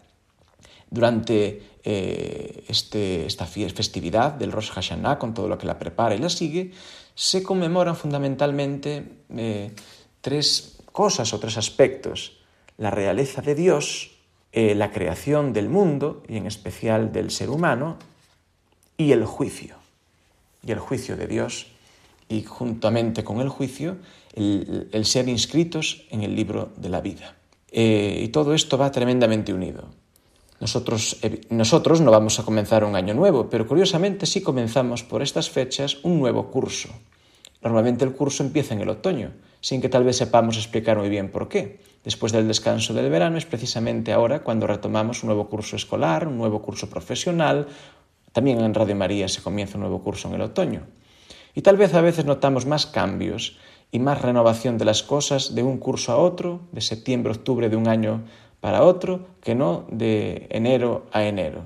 Durante 0.91 1.63
eh, 1.83 2.65
este, 2.69 3.27
esta 3.27 3.47
festividad 3.47 4.33
del 4.33 4.53
Rosh 4.53 4.71
Hashanah, 4.71 5.19
con 5.19 5.35
todo 5.35 5.49
lo 5.49 5.59
que 5.59 5.67
la 5.67 5.79
prepara 5.79 6.15
y 6.15 6.19
la 6.19 6.29
sigue, 6.29 6.71
se 7.19 7.43
conmemoran 7.43 7.97
fundamentalmente 7.97 9.03
eh, 9.37 9.73
tres 10.21 10.79
cosas 10.93 11.35
o 11.35 11.41
tres 11.41 11.59
aspectos. 11.59 12.39
La 12.77 12.93
realeza 12.93 13.43
de 13.43 13.57
Dios, 13.57 14.13
eh, 14.53 14.77
la 14.77 14.93
creación 14.93 15.53
del 15.53 15.69
mundo 15.69 16.23
y 16.29 16.37
en 16.37 16.47
especial 16.47 17.11
del 17.11 17.33
ser 17.33 17.51
humano, 17.51 17.97
y 18.97 19.11
el 19.11 19.25
juicio 19.25 19.75
y 20.63 20.71
el 20.71 20.79
juicio 20.79 21.17
de 21.17 21.27
Dios 21.27 21.67
y 22.29 22.45
juntamente 22.45 23.25
con 23.25 23.41
el 23.41 23.49
juicio 23.49 23.97
el, 24.35 25.05
ser 25.05 25.29
inscritos 25.29 26.07
en 26.11 26.23
el 26.23 26.37
libro 26.37 26.71
de 26.77 26.89
la 26.89 27.01
vida. 27.01 27.35
Eh, 27.73 28.21
y 28.23 28.29
todo 28.29 28.55
esto 28.55 28.79
va 28.79 28.93
tremendamente 28.93 29.53
unido. 29.53 29.89
Nosotros, 30.61 32.01
no 32.01 32.11
vamos 32.11 32.41
a 32.41 32.45
comenzar 32.45 32.83
un 32.83 32.97
año 32.97 33.15
nuevo, 33.15 33.49
pero 33.49 33.67
curiosamente 33.67 34.27
sí 34.27 34.43
comenzamos 34.43 35.05
por 35.05 35.23
estas 35.23 35.51
fechas 35.51 35.99
un 36.03 36.19
nuevo 36.19 36.51
curso. 36.51 36.89
Normalmente 37.63 38.05
el 38.05 38.13
curso 38.13 38.43
empieza 38.43 38.75
en 38.75 38.81
el 38.81 38.89
otoño, 38.89 39.33
sin 39.61 39.81
que 39.81 39.89
tal 39.89 40.05
vez 40.05 40.17
sepamos 40.17 40.57
explicar 40.57 40.99
muy 40.99 41.09
bien 41.09 41.31
por 41.31 41.49
qué. 41.49 41.81
Después 42.03 42.33
del 42.33 42.49
descanso 42.49 42.93
del 42.93 43.11
verano 43.11 43.39
es 43.39 43.47
precisamente 43.47 44.13
ahora 44.13 44.43
cuando 44.43 44.67
retomamos 44.67 45.23
un 45.23 45.29
nuevo 45.29 45.49
curso 45.49 45.77
escolar, 45.77 46.27
un 46.27 46.39
nuevo 46.39 46.61
curso 46.63 46.89
profesional, 46.91 47.69
también 48.33 48.61
en 48.61 48.75
Radio 48.75 48.97
María 48.97 49.29
se 49.29 49.43
comienza 49.43 49.77
un 49.77 49.83
nuevo 49.83 50.03
curso 50.03 50.29
en 50.29 50.35
el 50.35 50.43
otoño. 50.43 50.83
Y 51.55 51.63
tal 51.63 51.77
vez 51.77 51.95
a 51.95 52.01
veces 52.01 52.25
notamos 52.25 52.67
más 52.67 52.87
cambios 52.87 53.59
y 53.91 53.99
más 53.99 54.23
renovación 54.23 54.77
de 54.79 54.85
las 54.85 55.03
cosas 55.03 55.55
de 55.55 55.63
un 55.63 55.79
curso 55.79 56.13
a 56.13 56.17
otro, 56.19 56.61
de 56.73 56.81
septiembre, 56.81 57.33
octubre 57.33 57.69
de 57.69 57.77
un 57.77 57.89
año 57.89 58.23
para 58.61 58.83
otro, 58.83 59.29
que 59.43 59.55
no 59.55 59.87
de 59.91 60.47
enero 60.51 61.07
a 61.13 61.25
enero. 61.25 61.63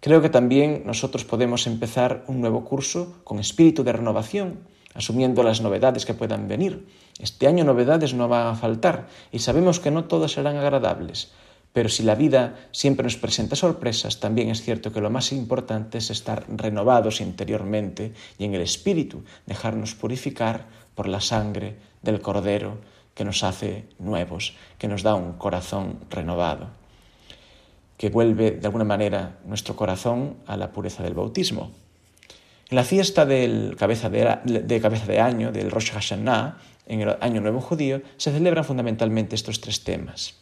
Creo 0.00 0.22
que 0.22 0.28
también 0.28 0.82
nosotros 0.86 1.24
podemos 1.24 1.66
empezar 1.66 2.24
un 2.28 2.40
nuevo 2.40 2.64
curso 2.64 3.16
con 3.24 3.38
espíritu 3.38 3.82
de 3.82 3.92
renovación, 3.92 4.60
asumiendo 4.94 5.42
las 5.42 5.60
novedades 5.60 6.06
que 6.06 6.14
puedan 6.14 6.48
venir. 6.48 6.86
Este 7.18 7.46
año 7.46 7.64
novedades 7.64 8.14
no 8.14 8.28
van 8.28 8.46
a 8.46 8.54
faltar 8.54 9.08
y 9.32 9.40
sabemos 9.40 9.80
que 9.80 9.90
no 9.90 10.04
todas 10.04 10.32
serán 10.32 10.56
agradables, 10.56 11.32
pero 11.72 11.88
si 11.88 12.02
la 12.02 12.14
vida 12.14 12.68
siempre 12.72 13.04
nos 13.04 13.16
presenta 13.16 13.56
sorpresas, 13.56 14.20
también 14.20 14.48
es 14.48 14.62
cierto 14.62 14.92
que 14.92 15.00
lo 15.00 15.10
más 15.10 15.32
importante 15.32 15.98
es 15.98 16.10
estar 16.10 16.44
renovados 16.48 17.20
interiormente 17.20 18.12
y 18.38 18.44
en 18.44 18.54
el 18.54 18.62
espíritu, 18.62 19.24
dejarnos 19.44 19.94
purificar 19.94 20.66
por 20.94 21.08
la 21.08 21.20
sangre 21.20 21.76
del 22.02 22.20
Cordero 22.20 22.78
que 23.16 23.24
nos 23.24 23.42
hace 23.42 23.88
nuevos, 23.98 24.54
que 24.78 24.88
nos 24.88 25.02
da 25.02 25.16
un 25.16 25.32
corazón 25.32 26.04
renovado, 26.10 26.68
que 27.96 28.10
vuelve 28.10 28.52
de 28.52 28.66
alguna 28.66 28.84
manera 28.84 29.38
nuestro 29.46 29.74
corazón 29.74 30.36
a 30.46 30.56
la 30.58 30.70
pureza 30.70 31.02
del 31.02 31.14
bautismo. 31.14 31.72
En 32.68 32.76
la 32.76 32.84
fiesta 32.84 33.26
cabeza 33.78 34.10
de, 34.10 34.80
cabeza 34.82 35.06
de 35.06 35.18
año, 35.18 35.50
del 35.50 35.70
Rosh 35.70 35.92
Hashanah, 35.92 36.58
en 36.86 37.00
el 37.00 37.16
Año 37.20 37.40
Nuevo 37.40 37.60
Judío, 37.60 38.02
se 38.18 38.32
celebran 38.32 38.64
fundamentalmente 38.64 39.34
estos 39.34 39.60
tres 39.62 39.82
temas. 39.82 40.34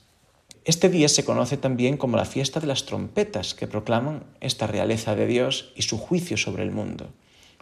Este 0.65 0.89
día 0.89 1.09
se 1.09 1.25
conoce 1.25 1.57
también 1.57 1.97
como 1.97 2.17
la 2.17 2.25
fiesta 2.25 2.59
de 2.59 2.67
las 2.67 2.87
trompetas, 2.87 3.55
que 3.55 3.69
proclaman 3.69 4.25
esta 4.41 4.67
realeza 4.67 5.15
de 5.15 5.27
Dios 5.27 5.73
y 5.77 5.83
su 5.83 5.97
juicio 5.97 6.37
sobre 6.37 6.65
el 6.65 6.73
mundo. 6.73 7.13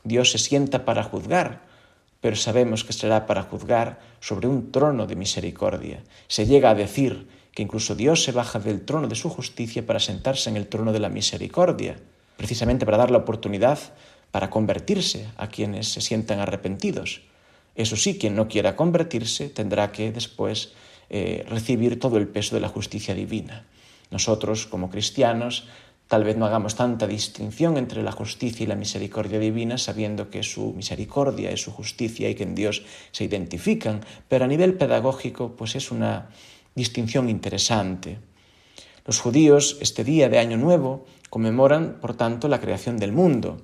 Dios 0.04 0.30
se 0.30 0.38
sienta 0.38 0.84
para 0.84 1.02
juzgar, 1.02 1.71
pero 2.22 2.36
sabemos 2.36 2.84
que 2.84 2.94
será 2.94 3.26
para 3.26 3.42
juzgar 3.42 3.98
sobre 4.20 4.46
un 4.46 4.70
trono 4.70 5.06
de 5.06 5.16
misericordia. 5.16 6.06
Se 6.28 6.46
llega 6.46 6.70
a 6.70 6.78
decir 6.78 7.26
que 7.52 7.62
incluso 7.62 7.94
Dios 7.94 8.22
se 8.22 8.30
baja 8.30 8.60
del 8.60 8.86
trono 8.86 9.08
de 9.08 9.18
su 9.18 9.28
justicia 9.28 9.84
para 9.84 9.98
sentarse 9.98 10.48
en 10.48 10.56
el 10.56 10.68
trono 10.68 10.92
de 10.94 11.00
la 11.00 11.10
misericordia, 11.10 11.98
precisamente 12.36 12.86
para 12.86 12.96
dar 12.96 13.10
la 13.10 13.18
oportunidad 13.18 13.78
para 14.30 14.50
convertirse 14.50 15.26
a 15.36 15.48
quienes 15.48 15.88
se 15.88 16.00
sientan 16.00 16.38
arrepentidos. 16.38 17.22
Eso 17.74 17.96
sí, 17.96 18.18
quien 18.18 18.36
no 18.36 18.48
quiera 18.48 18.76
convertirse 18.76 19.48
tendrá 19.50 19.90
que 19.90 20.12
después 20.12 20.72
eh, 21.10 21.44
recibir 21.48 21.98
todo 21.98 22.18
el 22.18 22.28
peso 22.28 22.54
de 22.54 22.60
la 22.60 22.68
justicia 22.68 23.14
divina. 23.14 23.66
Nosotros, 24.10 24.66
como 24.66 24.90
cristianos, 24.90 25.66
tal 26.12 26.24
vez 26.24 26.36
no 26.36 26.44
hagamos 26.44 26.74
tanta 26.74 27.06
distinción 27.06 27.78
entre 27.78 28.02
la 28.02 28.12
justicia 28.12 28.64
y 28.64 28.66
la 28.66 28.74
misericordia 28.74 29.38
divina, 29.38 29.78
sabiendo 29.78 30.28
que 30.28 30.42
su 30.42 30.74
misericordia 30.74 31.50
es 31.50 31.62
su 31.62 31.70
justicia 31.70 32.28
y 32.28 32.34
que 32.34 32.42
en 32.42 32.54
Dios 32.54 32.82
se 33.12 33.24
identifican, 33.24 34.02
pero 34.28 34.44
a 34.44 34.46
nivel 34.46 34.74
pedagógico, 34.74 35.56
pues 35.56 35.74
es 35.74 35.90
una 35.90 36.28
distinción 36.74 37.30
interesante. 37.30 38.18
Los 39.06 39.20
judíos, 39.20 39.78
este 39.80 40.04
día 40.04 40.28
de 40.28 40.38
Año 40.38 40.58
Nuevo, 40.58 41.06
conmemoran, 41.30 41.98
por 41.98 42.12
tanto, 42.14 42.46
la 42.46 42.60
creación 42.60 42.98
del 42.98 43.12
mundo. 43.12 43.62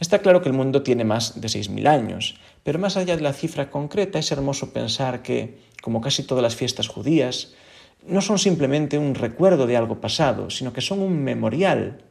Está 0.00 0.20
claro 0.20 0.40
que 0.40 0.48
el 0.48 0.54
mundo 0.54 0.82
tiene 0.82 1.04
más 1.04 1.42
de 1.42 1.48
6.000 1.48 1.86
años, 1.88 2.40
pero 2.62 2.78
más 2.78 2.96
allá 2.96 3.16
de 3.16 3.22
la 3.22 3.34
cifra 3.34 3.70
concreta 3.70 4.18
es 4.18 4.32
hermoso 4.32 4.72
pensar 4.72 5.20
que 5.20 5.58
como 5.82 6.00
casi 6.00 6.22
todas 6.22 6.42
las 6.42 6.56
fiestas 6.56 6.88
judías, 6.88 7.52
no 8.06 8.20
son 8.20 8.38
simplemente 8.38 8.98
un 8.98 9.14
recuerdo 9.14 9.66
de 9.66 9.76
algo 9.76 10.00
pasado, 10.00 10.50
sino 10.50 10.72
que 10.72 10.80
son 10.80 11.00
un 11.00 11.22
memorial 11.22 12.02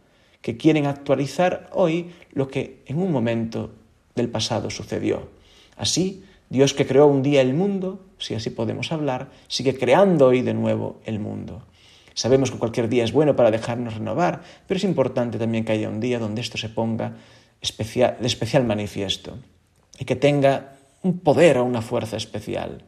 que 0.41 0.57
quieren 0.57 0.85
actualizar 0.85 1.69
hoy 1.73 2.11
lo 2.33 2.47
que 2.47 2.81
en 2.85 2.99
un 2.99 3.11
momento 3.11 3.71
del 4.15 4.29
pasado 4.29 4.69
sucedió. 4.69 5.29
Así, 5.77 6.23
Dios 6.49 6.73
que 6.73 6.85
creó 6.85 7.07
un 7.07 7.21
día 7.21 7.41
el 7.41 7.53
mundo, 7.53 8.05
si 8.17 8.35
así 8.35 8.49
podemos 8.49 8.91
hablar, 8.91 9.29
sigue 9.47 9.77
creando 9.77 10.27
hoy 10.27 10.41
de 10.41 10.53
nuevo 10.53 10.99
el 11.05 11.19
mundo. 11.19 11.63
Sabemos 12.13 12.51
que 12.51 12.57
cualquier 12.57 12.89
día 12.89 13.03
es 13.03 13.13
bueno 13.13 13.35
para 13.35 13.51
dejarnos 13.51 13.95
renovar, 13.95 14.41
pero 14.67 14.77
es 14.77 14.83
importante 14.83 15.37
también 15.37 15.63
que 15.63 15.71
haya 15.71 15.89
un 15.89 16.01
día 16.01 16.19
donde 16.19 16.41
esto 16.41 16.57
se 16.57 16.69
ponga 16.69 17.15
especial, 17.61 18.17
de 18.19 18.27
especial 18.27 18.65
manifiesto 18.65 19.37
y 19.97 20.05
que 20.05 20.15
tenga 20.15 20.73
un 21.03 21.19
poder 21.19 21.57
o 21.57 21.63
una 21.63 21.81
fuerza 21.81 22.17
especial. 22.17 22.83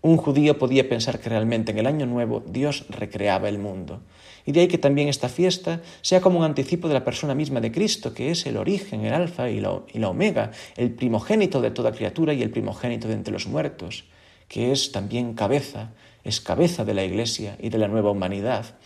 Un 0.00 0.16
judío 0.16 0.58
podía 0.58 0.88
pensar 0.88 1.18
que 1.18 1.28
realmente 1.28 1.72
en 1.72 1.78
el 1.78 1.86
Año 1.86 2.06
Nuevo 2.06 2.42
Dios 2.46 2.86
recreaba 2.88 3.48
el 3.48 3.58
mundo. 3.58 4.00
Y 4.46 4.52
de 4.52 4.60
ahí 4.60 4.68
que 4.68 4.78
también 4.78 5.08
esta 5.08 5.28
fiesta 5.28 5.82
sea 6.00 6.20
como 6.20 6.38
un 6.38 6.44
anticipo 6.44 6.88
de 6.88 6.94
la 6.94 7.04
persona 7.04 7.34
misma 7.34 7.60
de 7.60 7.72
Cristo, 7.72 8.14
que 8.14 8.30
es 8.30 8.46
el 8.46 8.56
origen, 8.56 9.04
el 9.04 9.12
alfa 9.12 9.50
y 9.50 9.60
la, 9.60 9.82
y 9.92 9.98
la 9.98 10.08
omega, 10.08 10.52
el 10.76 10.92
primogénito 10.92 11.60
de 11.60 11.70
toda 11.70 11.92
criatura 11.92 12.32
y 12.32 12.42
el 12.42 12.50
primogénito 12.50 13.08
de 13.08 13.14
entre 13.14 13.32
los 13.32 13.46
muertos, 13.46 14.04
que 14.46 14.72
es 14.72 14.92
también 14.92 15.34
cabeza, 15.34 15.90
es 16.24 16.40
cabeza 16.40 16.84
de 16.84 16.94
la 16.94 17.04
Iglesia 17.04 17.56
y 17.60 17.68
de 17.68 17.78
la 17.78 17.88
nueva 17.88 18.10
humanidad. 18.10 18.76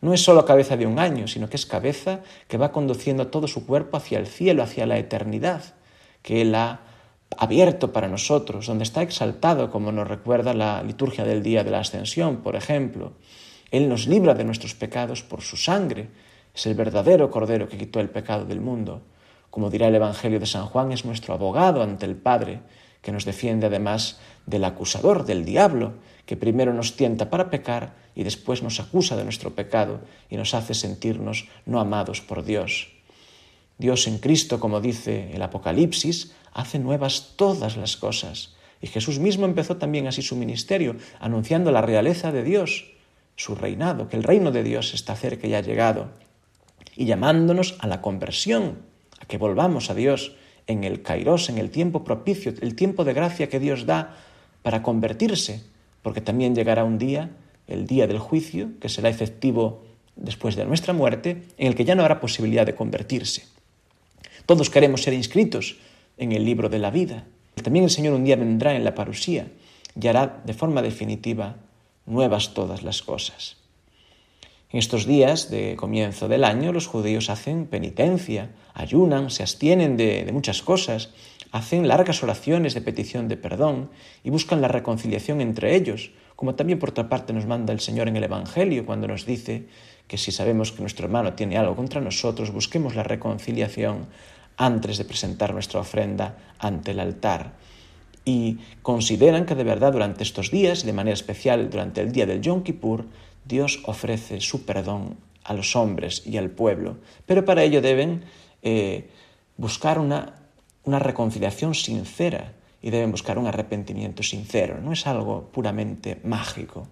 No 0.00 0.12
es 0.12 0.22
solo 0.22 0.44
cabeza 0.44 0.76
de 0.76 0.86
un 0.86 0.98
año, 0.98 1.28
sino 1.28 1.48
que 1.48 1.56
es 1.56 1.64
cabeza 1.64 2.20
que 2.48 2.58
va 2.58 2.72
conduciendo 2.72 3.28
todo 3.28 3.48
su 3.48 3.66
cuerpo 3.66 3.96
hacia 3.96 4.18
el 4.18 4.26
cielo, 4.26 4.62
hacia 4.62 4.86
la 4.86 4.98
eternidad, 4.98 5.62
que 6.22 6.42
Él 6.42 6.54
ha 6.54 6.80
abierto 7.36 7.92
para 7.92 8.08
nosotros, 8.08 8.66
donde 8.66 8.84
está 8.84 9.02
exaltado, 9.02 9.70
como 9.70 9.92
nos 9.92 10.08
recuerda 10.08 10.54
la 10.54 10.82
liturgia 10.82 11.24
del 11.24 11.42
día 11.42 11.64
de 11.64 11.70
la 11.70 11.80
ascensión, 11.80 12.38
por 12.38 12.56
ejemplo. 12.56 13.12
Él 13.70 13.88
nos 13.88 14.06
libra 14.06 14.34
de 14.34 14.44
nuestros 14.44 14.74
pecados 14.74 15.22
por 15.22 15.42
su 15.42 15.56
sangre. 15.56 16.08
Es 16.54 16.66
el 16.66 16.74
verdadero 16.74 17.30
Cordero 17.30 17.68
que 17.68 17.78
quitó 17.78 18.00
el 18.00 18.10
pecado 18.10 18.44
del 18.44 18.60
mundo. 18.60 19.02
Como 19.50 19.70
dirá 19.70 19.88
el 19.88 19.94
Evangelio 19.94 20.40
de 20.40 20.46
San 20.46 20.66
Juan, 20.66 20.92
es 20.92 21.04
nuestro 21.04 21.34
abogado 21.34 21.82
ante 21.82 22.06
el 22.06 22.16
Padre, 22.16 22.60
que 23.02 23.12
nos 23.12 23.24
defiende 23.24 23.66
además 23.66 24.18
del 24.46 24.64
acusador, 24.64 25.24
del 25.24 25.44
diablo, 25.44 25.94
que 26.26 26.36
primero 26.36 26.72
nos 26.72 26.96
tienta 26.96 27.30
para 27.30 27.50
pecar 27.50 27.94
y 28.14 28.24
después 28.24 28.62
nos 28.62 28.80
acusa 28.80 29.16
de 29.16 29.24
nuestro 29.24 29.54
pecado 29.54 30.00
y 30.28 30.36
nos 30.36 30.54
hace 30.54 30.74
sentirnos 30.74 31.48
no 31.66 31.80
amados 31.80 32.20
por 32.20 32.44
Dios. 32.44 32.95
Dios 33.78 34.06
en 34.06 34.18
Cristo, 34.18 34.58
como 34.58 34.80
dice 34.80 35.30
el 35.34 35.42
Apocalipsis, 35.42 36.32
hace 36.52 36.78
nuevas 36.78 37.34
todas 37.36 37.76
las 37.76 37.96
cosas. 37.96 38.54
Y 38.80 38.86
Jesús 38.86 39.18
mismo 39.18 39.44
empezó 39.44 39.76
también 39.76 40.06
así 40.06 40.22
su 40.22 40.36
ministerio, 40.36 40.96
anunciando 41.20 41.70
la 41.70 41.82
realeza 41.82 42.32
de 42.32 42.42
Dios, 42.42 42.92
su 43.36 43.54
reinado, 43.54 44.08
que 44.08 44.16
el 44.16 44.22
reino 44.22 44.50
de 44.50 44.62
Dios 44.62 44.94
está 44.94 45.14
cerca 45.14 45.46
y 45.46 45.54
ha 45.54 45.60
llegado, 45.60 46.10
y 46.96 47.04
llamándonos 47.04 47.76
a 47.80 47.86
la 47.86 48.00
conversión, 48.00 48.78
a 49.20 49.26
que 49.26 49.38
volvamos 49.38 49.90
a 49.90 49.94
Dios 49.94 50.36
en 50.66 50.84
el 50.84 51.02
kairos, 51.02 51.48
en 51.48 51.58
el 51.58 51.70
tiempo 51.70 52.04
propicio, 52.04 52.52
el 52.60 52.74
tiempo 52.74 53.04
de 53.04 53.12
gracia 53.12 53.48
que 53.48 53.60
Dios 53.60 53.86
da 53.86 54.16
para 54.62 54.82
convertirse, 54.82 55.62
porque 56.02 56.20
también 56.20 56.54
llegará 56.54 56.84
un 56.84 56.98
día, 56.98 57.30
el 57.66 57.86
día 57.86 58.06
del 58.06 58.18
juicio, 58.18 58.70
que 58.80 58.88
será 58.88 59.08
efectivo 59.08 59.84
después 60.16 60.56
de 60.56 60.64
nuestra 60.64 60.94
muerte, 60.94 61.42
en 61.58 61.68
el 61.68 61.74
que 61.74 61.84
ya 61.84 61.94
no 61.94 62.02
habrá 62.02 62.20
posibilidad 62.20 62.64
de 62.64 62.74
convertirse. 62.74 63.55
Todos 64.46 64.70
queremos 64.70 65.02
ser 65.02 65.12
inscritos 65.12 65.76
en 66.18 66.30
el 66.30 66.44
libro 66.44 66.68
de 66.68 66.78
la 66.78 66.92
vida. 66.92 67.26
También 67.64 67.84
el 67.84 67.90
Señor 67.90 68.14
un 68.14 68.24
día 68.24 68.36
vendrá 68.36 68.76
en 68.76 68.84
la 68.84 68.94
parusía 68.94 69.48
y 70.00 70.06
hará 70.06 70.40
de 70.46 70.54
forma 70.54 70.82
definitiva 70.82 71.56
nuevas 72.06 72.54
todas 72.54 72.84
las 72.84 73.02
cosas. 73.02 73.56
En 74.70 74.78
estos 74.78 75.04
días 75.04 75.50
de 75.50 75.74
comienzo 75.74 76.28
del 76.28 76.44
año 76.44 76.72
los 76.72 76.86
judíos 76.86 77.28
hacen 77.28 77.66
penitencia, 77.66 78.50
ayunan, 78.72 79.30
se 79.30 79.42
abstienen 79.42 79.96
de, 79.96 80.24
de, 80.24 80.32
muchas 80.32 80.62
cosas, 80.62 81.10
hacen 81.50 81.88
largas 81.88 82.22
oraciones 82.22 82.74
de 82.74 82.82
petición 82.82 83.26
de 83.26 83.36
perdón 83.36 83.90
y 84.22 84.30
buscan 84.30 84.60
la 84.60 84.68
reconciliación 84.68 85.40
entre 85.40 85.74
ellos, 85.74 86.12
como 86.36 86.54
también 86.54 86.78
por 86.78 86.90
otra 86.90 87.08
parte 87.08 87.32
nos 87.32 87.46
manda 87.46 87.72
el 87.72 87.80
Señor 87.80 88.06
en 88.06 88.16
el 88.16 88.24
Evangelio 88.24 88.86
cuando 88.86 89.08
nos 89.08 89.26
dice 89.26 89.66
que 90.06 90.18
si 90.18 90.30
sabemos 90.30 90.70
que 90.70 90.82
nuestro 90.82 91.06
hermano 91.06 91.32
tiene 91.32 91.56
algo 91.56 91.74
contra 91.74 92.00
nosotros, 92.00 92.52
busquemos 92.52 92.94
la 92.94 93.02
reconciliación 93.02 94.06
antes 94.56 94.98
de 94.98 95.04
presentar 95.04 95.52
nuestra 95.52 95.80
ofrenda 95.80 96.36
ante 96.58 96.92
el 96.92 97.00
altar. 97.00 97.54
Y 98.24 98.58
consideran 98.82 99.46
que 99.46 99.54
de 99.54 99.64
verdad 99.64 99.92
durante 99.92 100.22
estos 100.22 100.50
días, 100.50 100.84
de 100.84 100.92
manera 100.92 101.14
especial 101.14 101.70
durante 101.70 102.00
el 102.00 102.12
día 102.12 102.26
del 102.26 102.40
Yom 102.40 102.62
Kippur, 102.62 103.06
Dios 103.44 103.80
ofrece 103.84 104.40
su 104.40 104.64
perdón 104.64 105.16
a 105.44 105.54
los 105.54 105.76
hombres 105.76 106.26
y 106.26 106.36
al 106.36 106.50
pueblo. 106.50 106.96
Pero 107.24 107.44
para 107.44 107.62
ello 107.62 107.80
deben 107.80 108.24
eh, 108.62 109.10
buscar 109.56 110.00
una, 110.00 110.34
una 110.82 110.98
reconciliación 110.98 111.74
sincera 111.74 112.54
y 112.82 112.90
deben 112.90 113.12
buscar 113.12 113.38
un 113.38 113.46
arrepentimiento 113.46 114.22
sincero. 114.22 114.80
No 114.80 114.92
es 114.92 115.06
algo 115.06 115.48
puramente 115.52 116.20
mágico. 116.24 116.88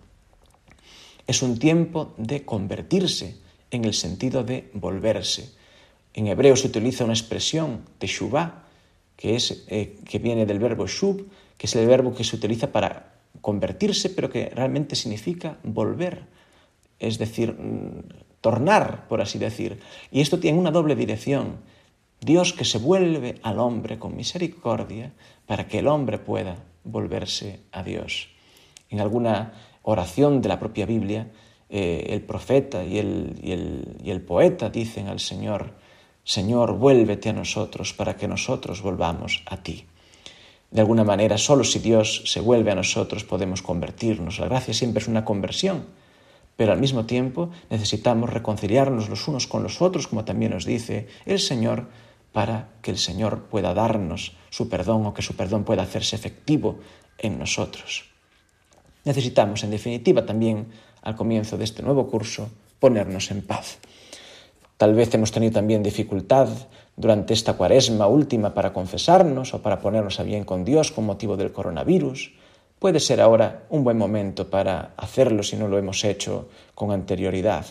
Es 1.27 1.43
un 1.43 1.59
tiempo 1.59 2.15
de 2.17 2.45
convertirse 2.45 3.39
en 3.71 3.85
el 3.85 3.95
sentido 3.95 4.45
de 4.45 4.71
volverse 4.75 5.53
en 6.15 6.29
hebreo 6.29 6.57
se 6.57 6.69
utiliza 6.69 7.05
una 7.05 7.13
expresión, 7.13 7.85
teshuvah, 7.99 8.63
que, 9.17 9.35
es, 9.35 9.65
eh, 9.69 9.97
que 10.09 10.19
viene 10.19 10.47
del 10.47 10.61
verbo 10.61 10.87
shub, 10.87 11.29
que 11.59 11.67
es 11.67 11.77
el 11.77 11.87
verbo 11.87 12.15
que 12.15 12.25
se 12.25 12.37
utiliza 12.37 12.73
para 12.73 13.15
convertirse, 13.41 14.11
pero 14.11 14.31
que 14.31 14.51
realmente 14.51 14.97
significa 14.97 15.59
volver, 15.65 16.27
es 16.99 17.19
decir, 17.19 17.53
mm, 17.53 18.25
tornar, 18.41 19.09
por 19.09 19.21
así 19.21 19.39
decir. 19.39 19.81
Y 20.11 20.21
esto 20.21 20.39
tiene 20.39 20.59
una 20.59 20.71
doble 20.71 20.95
dirección. 20.95 21.59
Dios 22.21 22.53
que 22.53 22.65
se 22.65 22.79
vuelve 22.79 23.39
al 23.43 23.59
hombre 23.59 23.99
con 23.99 24.17
misericordia 24.17 25.13
para 25.47 25.67
que 25.67 25.81
el 25.81 25.89
hombre 25.89 26.19
pueda 26.19 26.57
volverse 26.85 27.61
a 27.73 27.83
Dios. 27.83 28.29
En 28.89 29.01
alguna 29.01 29.53
oración 29.83 30.41
de 30.41 30.49
la 30.49 30.59
propia 30.59 30.87
Biblia, 30.87 31.29
eh, 31.69 32.07
el 32.11 32.23
profeta 32.23 32.85
y 32.85 32.99
el, 32.99 33.39
y, 33.43 33.53
el, 33.53 33.97
y 34.03 34.11
el 34.11 34.21
poeta 34.21 34.71
dicen 34.71 35.09
al 35.09 35.21
Señor, 35.21 35.75
Señor, 36.25 36.79
vuélvete 36.79 37.29
a 37.29 37.33
nosotros 37.33 37.93
para 37.93 38.17
que 38.17 38.29
nosotros 38.29 38.81
volvamos 38.81 39.43
a 39.45 39.59
ti. 39.59 39.85
De 40.71 40.81
alguna 40.81 41.05
manera, 41.05 41.39
solo 41.39 41.65
si 41.65 41.79
Dios 41.79 42.23
se 42.25 42.41
vuelve 42.41 42.73
a 42.73 42.75
nosotros 42.75 43.25
podemos 43.25 43.63
convertirnos. 43.63 44.39
La 44.41 44.49
gracia 44.49 44.75
siempre 44.75 45.03
es 45.03 45.09
una 45.09 45.25
conversión, 45.25 45.87
pero 46.57 46.73
al 46.73 46.81
mismo 46.81 47.05
tiempo 47.05 47.51
necesitamos 47.69 48.31
reconciliarnos 48.31 49.09
los 49.09 49.29
unos 49.29 49.47
con 49.47 49.63
los 49.63 49.83
otros, 49.83 50.09
como 50.09 50.25
también 50.25 50.53
nos 50.53 50.65
dice 50.65 51.09
el 51.27 51.39
Señor, 51.39 51.89
para 52.33 52.71
que 52.83 52.91
el 52.91 52.99
Señor 52.99 53.45
pueda 53.45 53.75
darnos 53.75 54.33
su 54.51 54.69
perdón 54.69 55.07
o 55.07 55.15
que 55.15 55.23
su 55.23 55.37
perdón 55.37 55.63
pueda 55.63 55.83
hacerse 55.83 56.17
efectivo 56.17 56.81
en 57.19 57.39
nosotros. 57.39 58.07
Necesitamos, 59.05 59.63
en 59.63 59.71
definitiva, 59.71 60.25
también 60.27 60.69
al 61.03 61.15
comienzo 61.15 61.59
de 61.59 61.65
este 61.65 61.83
nuevo 61.83 62.09
curso, 62.09 62.49
ponernos 62.81 63.31
en 63.31 63.43
paz. 63.43 63.79
Tal 64.77 64.95
vez 64.95 65.15
hemos 65.15 65.31
tenido 65.31 65.53
también 65.53 65.83
dificultad 65.83 66.49
durante 66.97 67.33
esta 67.33 67.55
cuaresma 67.55 68.07
última 68.07 68.55
para 68.55 68.73
confesarnos 68.73 69.55
o 69.55 69.63
para 69.63 69.79
ponernos 69.79 70.19
a 70.19 70.25
bien 70.25 70.45
con 70.45 70.65
Dios 70.65 70.91
con 70.91 71.07
motivo 71.07 71.37
del 71.37 71.53
coronavirus. 71.53 72.33
Puede 72.79 72.99
ser 72.99 73.21
ahora 73.21 73.65
un 73.71 73.85
buen 73.85 73.97
momento 73.97 74.51
para 74.51 74.93
hacerlo 74.97 75.43
si 75.43 75.57
no 75.57 75.69
lo 75.69 75.79
hemos 75.79 76.03
hecho 76.05 76.49
con 76.75 76.91
anterioridad. 76.91 77.67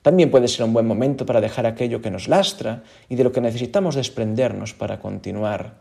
También 0.00 0.30
puede 0.30 0.48
ser 0.48 0.64
un 0.64 0.72
buen 0.72 0.86
momento 0.86 1.26
para 1.26 1.40
dejar 1.40 1.66
aquello 1.66 2.00
que 2.00 2.10
nos 2.10 2.28
lastra 2.28 2.84
y 3.08 3.16
de 3.16 3.24
lo 3.24 3.32
que 3.32 3.40
necesitamos 3.40 3.94
desprendernos 3.94 4.74
para 4.74 5.00
continuar. 5.00 5.74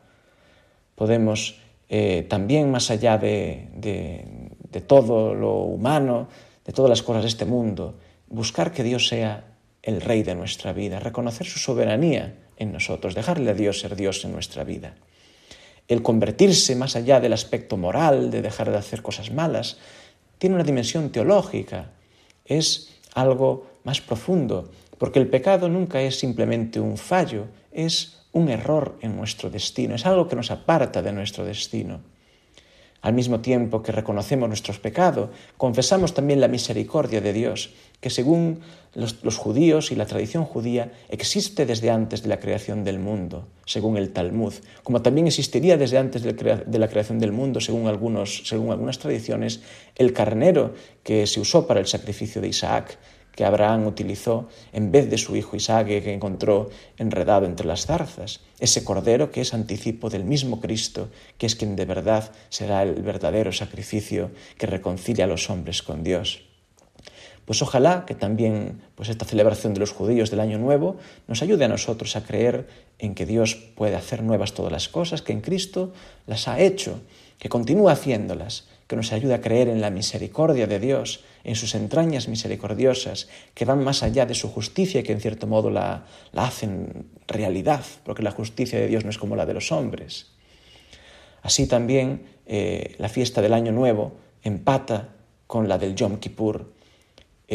Podemos 0.96 1.60
eh, 1.90 2.26
también, 2.30 2.72
más 2.72 2.90
allá 2.90 3.18
de, 3.18 3.70
de, 3.76 4.26
de 4.72 4.82
todo 4.82 5.36
lo 5.36 5.56
humano, 5.58 6.30
de 6.66 6.74
todas 6.74 6.90
las 6.90 7.04
cosas 7.04 7.24
de 7.24 7.30
este 7.30 7.46
mundo, 7.46 7.96
buscar 8.28 8.72
que 8.72 8.84
Dios 8.84 9.08
sea 9.08 9.53
el 9.84 10.02
Rey 10.02 10.24
de 10.24 10.34
nuestra 10.34 10.74
vida, 10.74 11.00
reconocer 11.00 11.46
su 11.46 11.60
soberanía 11.60 12.36
en 12.58 12.72
nosotros, 12.72 13.13
dejarle 13.13 13.52
a 13.52 13.54
Dios 13.54 13.82
ser 13.82 13.96
Dios 13.96 14.24
en 14.24 14.32
nuestra 14.32 14.63
vida. 14.63 14.96
El 15.89 16.02
convertirse 16.02 16.76
más 16.76 16.96
allá 16.96 17.19
del 17.19 17.34
aspecto 17.34 17.76
moral, 17.76 18.32
de 18.32 18.41
dejar 18.41 18.72
de 18.72 18.78
hacer 18.78 19.02
cosas 19.02 19.32
malas, 19.32 19.78
tiene 20.38 20.56
una 20.56 20.63
dimensión 20.63 21.12
teológica, 21.12 21.91
es 22.46 22.93
algo 23.13 23.67
más 23.84 24.00
profundo, 24.00 24.72
porque 24.98 25.19
el 25.19 25.28
pecado 25.28 25.67
nunca 25.67 26.02
es 26.02 26.17
simplemente 26.17 26.80
un 26.80 26.98
fallo, 26.98 27.48
es 27.72 28.22
un 28.32 28.50
error 28.50 28.98
en 29.02 29.17
nuestro 29.17 29.50
destino, 29.50 29.96
es 29.96 30.06
algo 30.06 30.28
que 30.28 30.38
nos 30.38 30.50
aparta 30.50 31.02
de 31.02 31.12
nuestro 31.12 31.43
destino. 31.43 32.00
Al 33.02 33.13
mismo 33.13 33.41
tiempo 33.41 33.84
que 33.84 33.91
reconocemos 33.91 34.48
nuestros 34.48 34.80
pecados, 34.80 35.30
confesamos 35.58 36.13
también 36.13 36.39
la 36.39 36.48
misericordia 36.48 37.19
de 37.19 37.34
Dios, 37.34 37.72
que 38.04 38.10
según 38.10 38.60
los, 38.96 39.38
judíos 39.38 39.94
y 39.94 39.96
la 39.96 40.06
tradición 40.06 40.44
judía 40.44 40.92
existe 41.08 41.66
desde 41.66 41.89
antes 41.89 42.22
de 42.22 42.28
la 42.28 42.42
creación 42.42 42.84
del 42.84 43.00
mundo, 43.00 43.48
según 43.66 43.96
el 43.96 44.12
Talmud, 44.12 44.54
como 44.84 45.02
también 45.02 45.26
existiría 45.26 45.78
desde 45.78 45.98
antes 45.98 46.22
de 46.22 46.80
la 46.80 46.89
creación 46.89 47.18
del 47.18 47.32
mundo, 47.32 47.62
según, 47.62 47.88
algunos, 47.88 48.44
según 48.44 48.72
algunas 48.72 49.00
tradiciones, 49.00 49.62
el 49.96 50.12
carnero 50.12 50.74
que 51.02 51.26
se 51.28 51.39
usó 51.39 51.66
para 51.66 51.80
el 51.80 51.88
sacrificio 51.88 52.42
de 52.42 52.50
Isaac, 52.50 53.00
que 53.38 53.46
Abraham 53.46 53.88
utilizó 53.88 54.50
en 54.74 54.92
vez 54.92 55.10
de 55.10 55.18
su 55.18 55.38
hijo 55.38 55.56
Isaac 55.56 55.88
que 55.88 56.13
encontró 56.13 56.70
enredado 56.98 57.46
entre 57.46 57.66
las 57.66 57.86
zarzas, 57.86 58.42
ese 58.60 58.84
cordero 58.84 59.32
que 59.32 59.39
es 59.39 59.54
anticipo 59.54 60.10
del 60.10 60.26
mismo 60.26 60.60
Cristo, 60.60 61.08
que 61.38 61.46
es 61.46 61.56
quien 61.56 61.78
de 61.78 61.86
verdad 61.86 62.34
será 62.50 62.84
el 62.84 63.02
verdadero 63.02 63.54
sacrificio 63.54 64.30
que 64.58 64.68
reconcilia 64.68 65.24
a 65.24 65.30
los 65.30 65.50
hombres 65.50 65.82
con 65.82 66.04
Dios. 66.04 66.53
Pues 67.45 67.62
ojalá 67.62 68.06
que 68.06 68.15
también 68.15 68.82
pues 68.95 69.10
esta 69.10 69.25
celebración 69.25 69.73
de 69.73 69.79
los 69.79 69.91
judíos 69.91 70.32
del 70.32 70.39
Año 70.39 70.58
Nuevo 70.58 70.97
nos 71.27 71.41
ayude 71.41 71.65
a 71.65 71.67
nosotros 71.67 72.15
a 72.15 72.23
creer 72.23 72.67
en 72.99 73.15
que 73.15 73.25
Dios 73.25 73.56
puede 73.56 73.95
hacer 73.95 74.23
nuevas 74.23 74.53
todas 74.53 74.71
las 74.71 74.88
cosas, 74.88 75.21
que 75.21 75.34
en 75.34 75.41
Cristo 75.41 75.91
las 76.25 76.47
ha 76.47 76.60
hecho, 76.60 77.01
que 77.39 77.49
continúa 77.49 77.91
haciéndolas 77.91 78.65
que 78.88 78.95
nos 78.95 79.12
ayuda 79.12 79.36
a 79.36 79.41
creer 79.41 79.69
en 79.69 79.82
la 79.82 79.89
misericordia 79.89 80.67
de 80.67 80.79
Dios, 80.79 81.23
en 81.43 81.56
sus 81.56 81.73
entrañas 81.75 82.27
misericordiosas, 82.27 83.27
que 83.53 83.65
van 83.65 83.84
más 83.84 84.03
allá 84.03 84.25
de 84.25 84.36
su 84.36 84.49
justicia 84.49 84.99
y 84.99 85.03
que 85.03 85.13
en 85.13 85.19
cierto 85.19 85.47
modo 85.47 85.69
la, 85.69 86.06
hacen 86.36 87.08
realidad, 87.27 87.84
porque 88.03 88.23
la 88.23 88.32
justicia 88.32 88.79
de 88.79 88.88
Dios 88.88 89.03
no 89.03 89.10
es 89.10 89.17
como 89.17 89.36
la 89.36 89.45
de 89.45 89.53
los 89.53 89.71
hombres. 89.71 90.32
Así 91.41 91.65
también 91.67 92.23
eh, 92.45 92.95
la 92.99 93.10
fiesta 93.10 93.41
del 93.41 93.53
Año 93.53 93.71
Nuevo 93.71 94.13
empata 94.43 95.10
con 95.47 95.67
la 95.67 95.77
del 95.77 95.95
Yom 95.95 96.17
Kippur, 96.17 96.71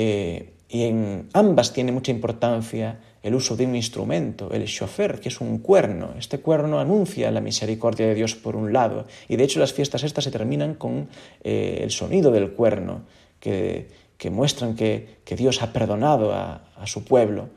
eh, 0.00 0.52
y 0.68 0.84
en 0.84 1.28
ambas 1.32 1.72
tiene 1.72 1.90
mucha 1.90 2.12
importancia 2.12 3.00
el 3.20 3.34
uso 3.34 3.56
de 3.56 3.66
un 3.66 3.74
instrumento, 3.74 4.52
el 4.52 4.64
chofer, 4.66 5.18
que 5.18 5.28
es 5.28 5.40
un 5.40 5.58
cuerno. 5.58 6.14
Este 6.16 6.38
cuerno 6.38 6.78
anuncia 6.78 7.32
la 7.32 7.40
misericordia 7.40 8.06
de 8.06 8.14
Dios 8.14 8.36
por 8.36 8.54
un 8.54 8.72
lado, 8.72 9.06
y 9.28 9.34
de 9.34 9.42
hecho 9.42 9.58
las 9.58 9.72
fiestas 9.72 10.04
estas 10.04 10.22
se 10.22 10.30
terminan 10.30 10.74
con 10.74 11.08
eh, 11.42 11.80
el 11.82 11.90
sonido 11.90 12.30
del 12.30 12.52
cuerno, 12.52 13.00
que, 13.40 13.88
muestran 14.30 14.76
que, 14.76 15.18
Dios 15.36 15.62
ha 15.62 15.72
perdonado 15.72 16.32
a 16.32 16.86
su 16.86 17.04
pueblo, 17.04 17.48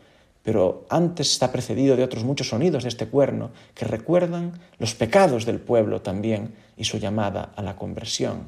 pero 0.41 0.88
antes 0.89 1.32
está 1.32 1.51
precedido 1.51 1.95
de 1.95 2.04
otros 2.04 2.23
muchos 2.23 2.49
sonidos 2.49 2.82
de 2.84 2.89
este 2.89 3.06
cuerno 3.06 3.51
que 3.75 3.86
recuerdan 3.86 4.54
los 4.80 4.95
pecados 4.95 5.45
del 5.45 5.60
pueblo 5.60 6.01
también 6.01 6.56
y 6.75 6.86
su 6.86 6.97
llamada 6.97 7.51
a 7.56 7.62
la 7.62 7.75
conversión. 7.75 8.47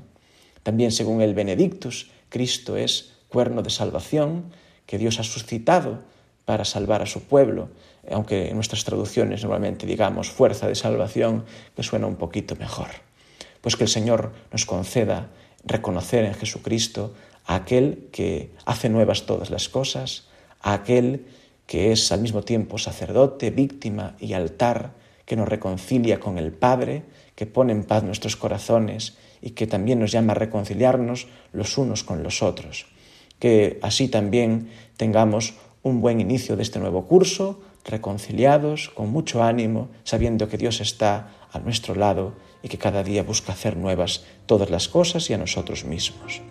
También 0.64 0.92
según 0.92 1.22
el 1.22 1.36
Benedictus, 1.36 2.10
Cristo 2.30 2.76
es 2.76 3.13
cuerno 3.34 3.64
de 3.64 3.72
salvación 3.72 4.54
que 4.86 5.00
Dios 5.00 5.20
ha 5.20 5.24
suscitado 5.24 6.04
para 6.46 6.66
salvar 6.66 7.02
a 7.02 7.08
su 7.08 7.24
pueblo, 7.24 7.70
aunque 8.12 8.50
en 8.50 8.56
nuestras 8.56 8.84
traducciones 8.84 9.42
normalmente 9.42 9.88
digamos 9.88 10.30
fuerza 10.30 10.68
de 10.68 10.76
salvación, 10.76 11.46
que 11.76 11.82
suena 11.82 12.06
un 12.06 12.18
poquito 12.18 12.56
mejor. 12.56 12.90
Pues 13.62 13.76
que 13.76 13.86
el 13.86 13.90
Señor 13.90 14.34
nos 14.52 14.66
conceda 14.66 15.30
reconocer 15.66 16.26
en 16.26 16.36
Jesucristo 16.36 17.16
a 17.46 17.56
aquel 17.56 18.10
que 18.12 18.52
hace 18.66 18.90
nuevas 18.90 19.26
todas 19.26 19.50
las 19.50 19.68
cosas, 19.68 20.28
a 20.62 20.74
aquel 20.74 21.26
que 21.66 21.92
es 21.92 22.12
al 22.12 22.22
mismo 22.22 22.44
tiempo 22.44 22.78
sacerdote, 22.78 23.50
víctima 23.50 24.16
y 24.20 24.34
altar, 24.34 24.92
que 25.26 25.36
nos 25.36 25.48
reconcilia 25.48 26.20
con 26.20 26.38
el 26.38 26.52
Padre, 26.52 27.04
que 27.36 27.48
pone 27.48 27.72
en 27.74 27.86
paz 27.86 28.04
nuestros 28.04 28.36
corazones 28.36 29.18
y 29.42 29.52
que 29.52 29.66
también 29.66 30.00
nos 30.00 30.12
llama 30.12 30.34
a 30.34 30.36
reconciliarnos 30.36 31.28
los 31.52 31.78
unos 31.78 32.04
con 32.04 32.22
los 32.22 32.44
otros. 32.44 32.93
Que 33.44 33.78
así 33.82 34.08
también 34.08 34.70
tengamos 34.96 35.56
un 35.82 36.00
buen 36.00 36.22
inicio 36.22 36.56
de 36.56 36.64
este 36.64 36.80
nuevo 36.80 37.08
curso, 37.08 37.60
reconciliados, 37.84 38.90
con 38.96 39.10
mucho 39.10 39.44
ánimo, 39.44 39.90
sabiendo 40.06 40.48
que 40.48 40.56
Dios 40.56 40.80
está 40.80 41.28
a 41.52 41.60
nuestro 41.60 41.94
lado 41.94 42.36
y 42.62 42.70
que 42.70 42.78
cada 42.78 43.04
día 43.04 43.22
busca 43.22 43.52
hacer 43.52 43.76
nuevas 43.76 44.24
todas 44.46 44.70
las 44.70 44.88
cosas 44.88 45.30
y 45.30 45.34
a 45.34 45.38
nosotros 45.38 45.84
mismos. 45.84 46.42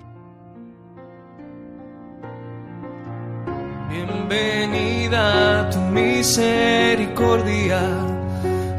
Bienvenida 3.88 5.70
tu 5.70 5.78
misericordia, 5.78 7.80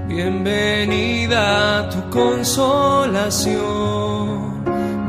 bienvenida 0.08 1.89
tu 1.89 2.12
consolación, 2.12 4.52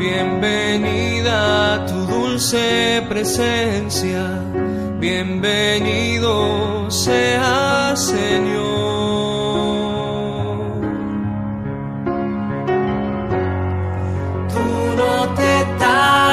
bienvenida 0.04 1.86
tu 1.86 1.98
dulce 2.06 3.02
presencia 3.08 4.22
bienvenido 5.00 6.90
sea 6.90 7.94
Señor. 7.96 8.64
Tú 14.52 14.66
no 15.00 15.14
te 15.38 15.52
tardarás, 15.78 16.23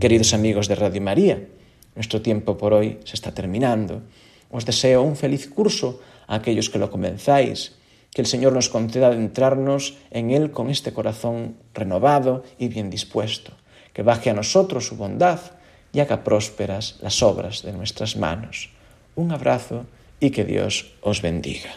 Queridos 0.00 0.32
amigos 0.32 0.66
de 0.66 0.76
Radio 0.76 1.02
María, 1.02 1.44
nuestro 1.94 2.22
tiempo 2.22 2.56
por 2.56 2.72
hoy 2.72 2.96
se 3.04 3.16
está 3.16 3.34
terminando. 3.34 4.00
Os 4.48 4.64
deseo 4.64 5.04
un 5.04 5.12
feliz 5.12 5.44
curso 5.44 6.00
a 6.24 6.40
aquellos 6.40 6.72
que 6.72 6.80
lo 6.80 6.88
comenzáis, 6.88 7.76
que 8.08 8.24
el 8.24 8.26
Señor 8.26 8.56
nos 8.56 8.72
conceda 8.72 9.12
adentrarnos 9.12 10.00
en 10.08 10.32
Él 10.32 10.56
con 10.56 10.72
este 10.72 10.96
corazón 10.96 11.60
renovado 11.76 12.48
y 12.56 12.72
bien 12.72 12.88
dispuesto, 12.88 13.52
que 13.92 14.00
baje 14.00 14.30
a 14.30 14.34
nosotros 14.40 14.88
su 14.88 14.96
bondad 14.96 15.38
y 15.92 16.00
haga 16.00 16.24
prósperas 16.24 16.96
las 17.04 17.22
obras 17.22 17.60
de 17.60 17.76
nuestras 17.76 18.16
manos. 18.16 18.72
Un 19.16 19.32
abrazo 19.32 19.84
y 20.18 20.30
que 20.30 20.48
Dios 20.48 20.96
os 21.02 21.20
bendiga. 21.20 21.76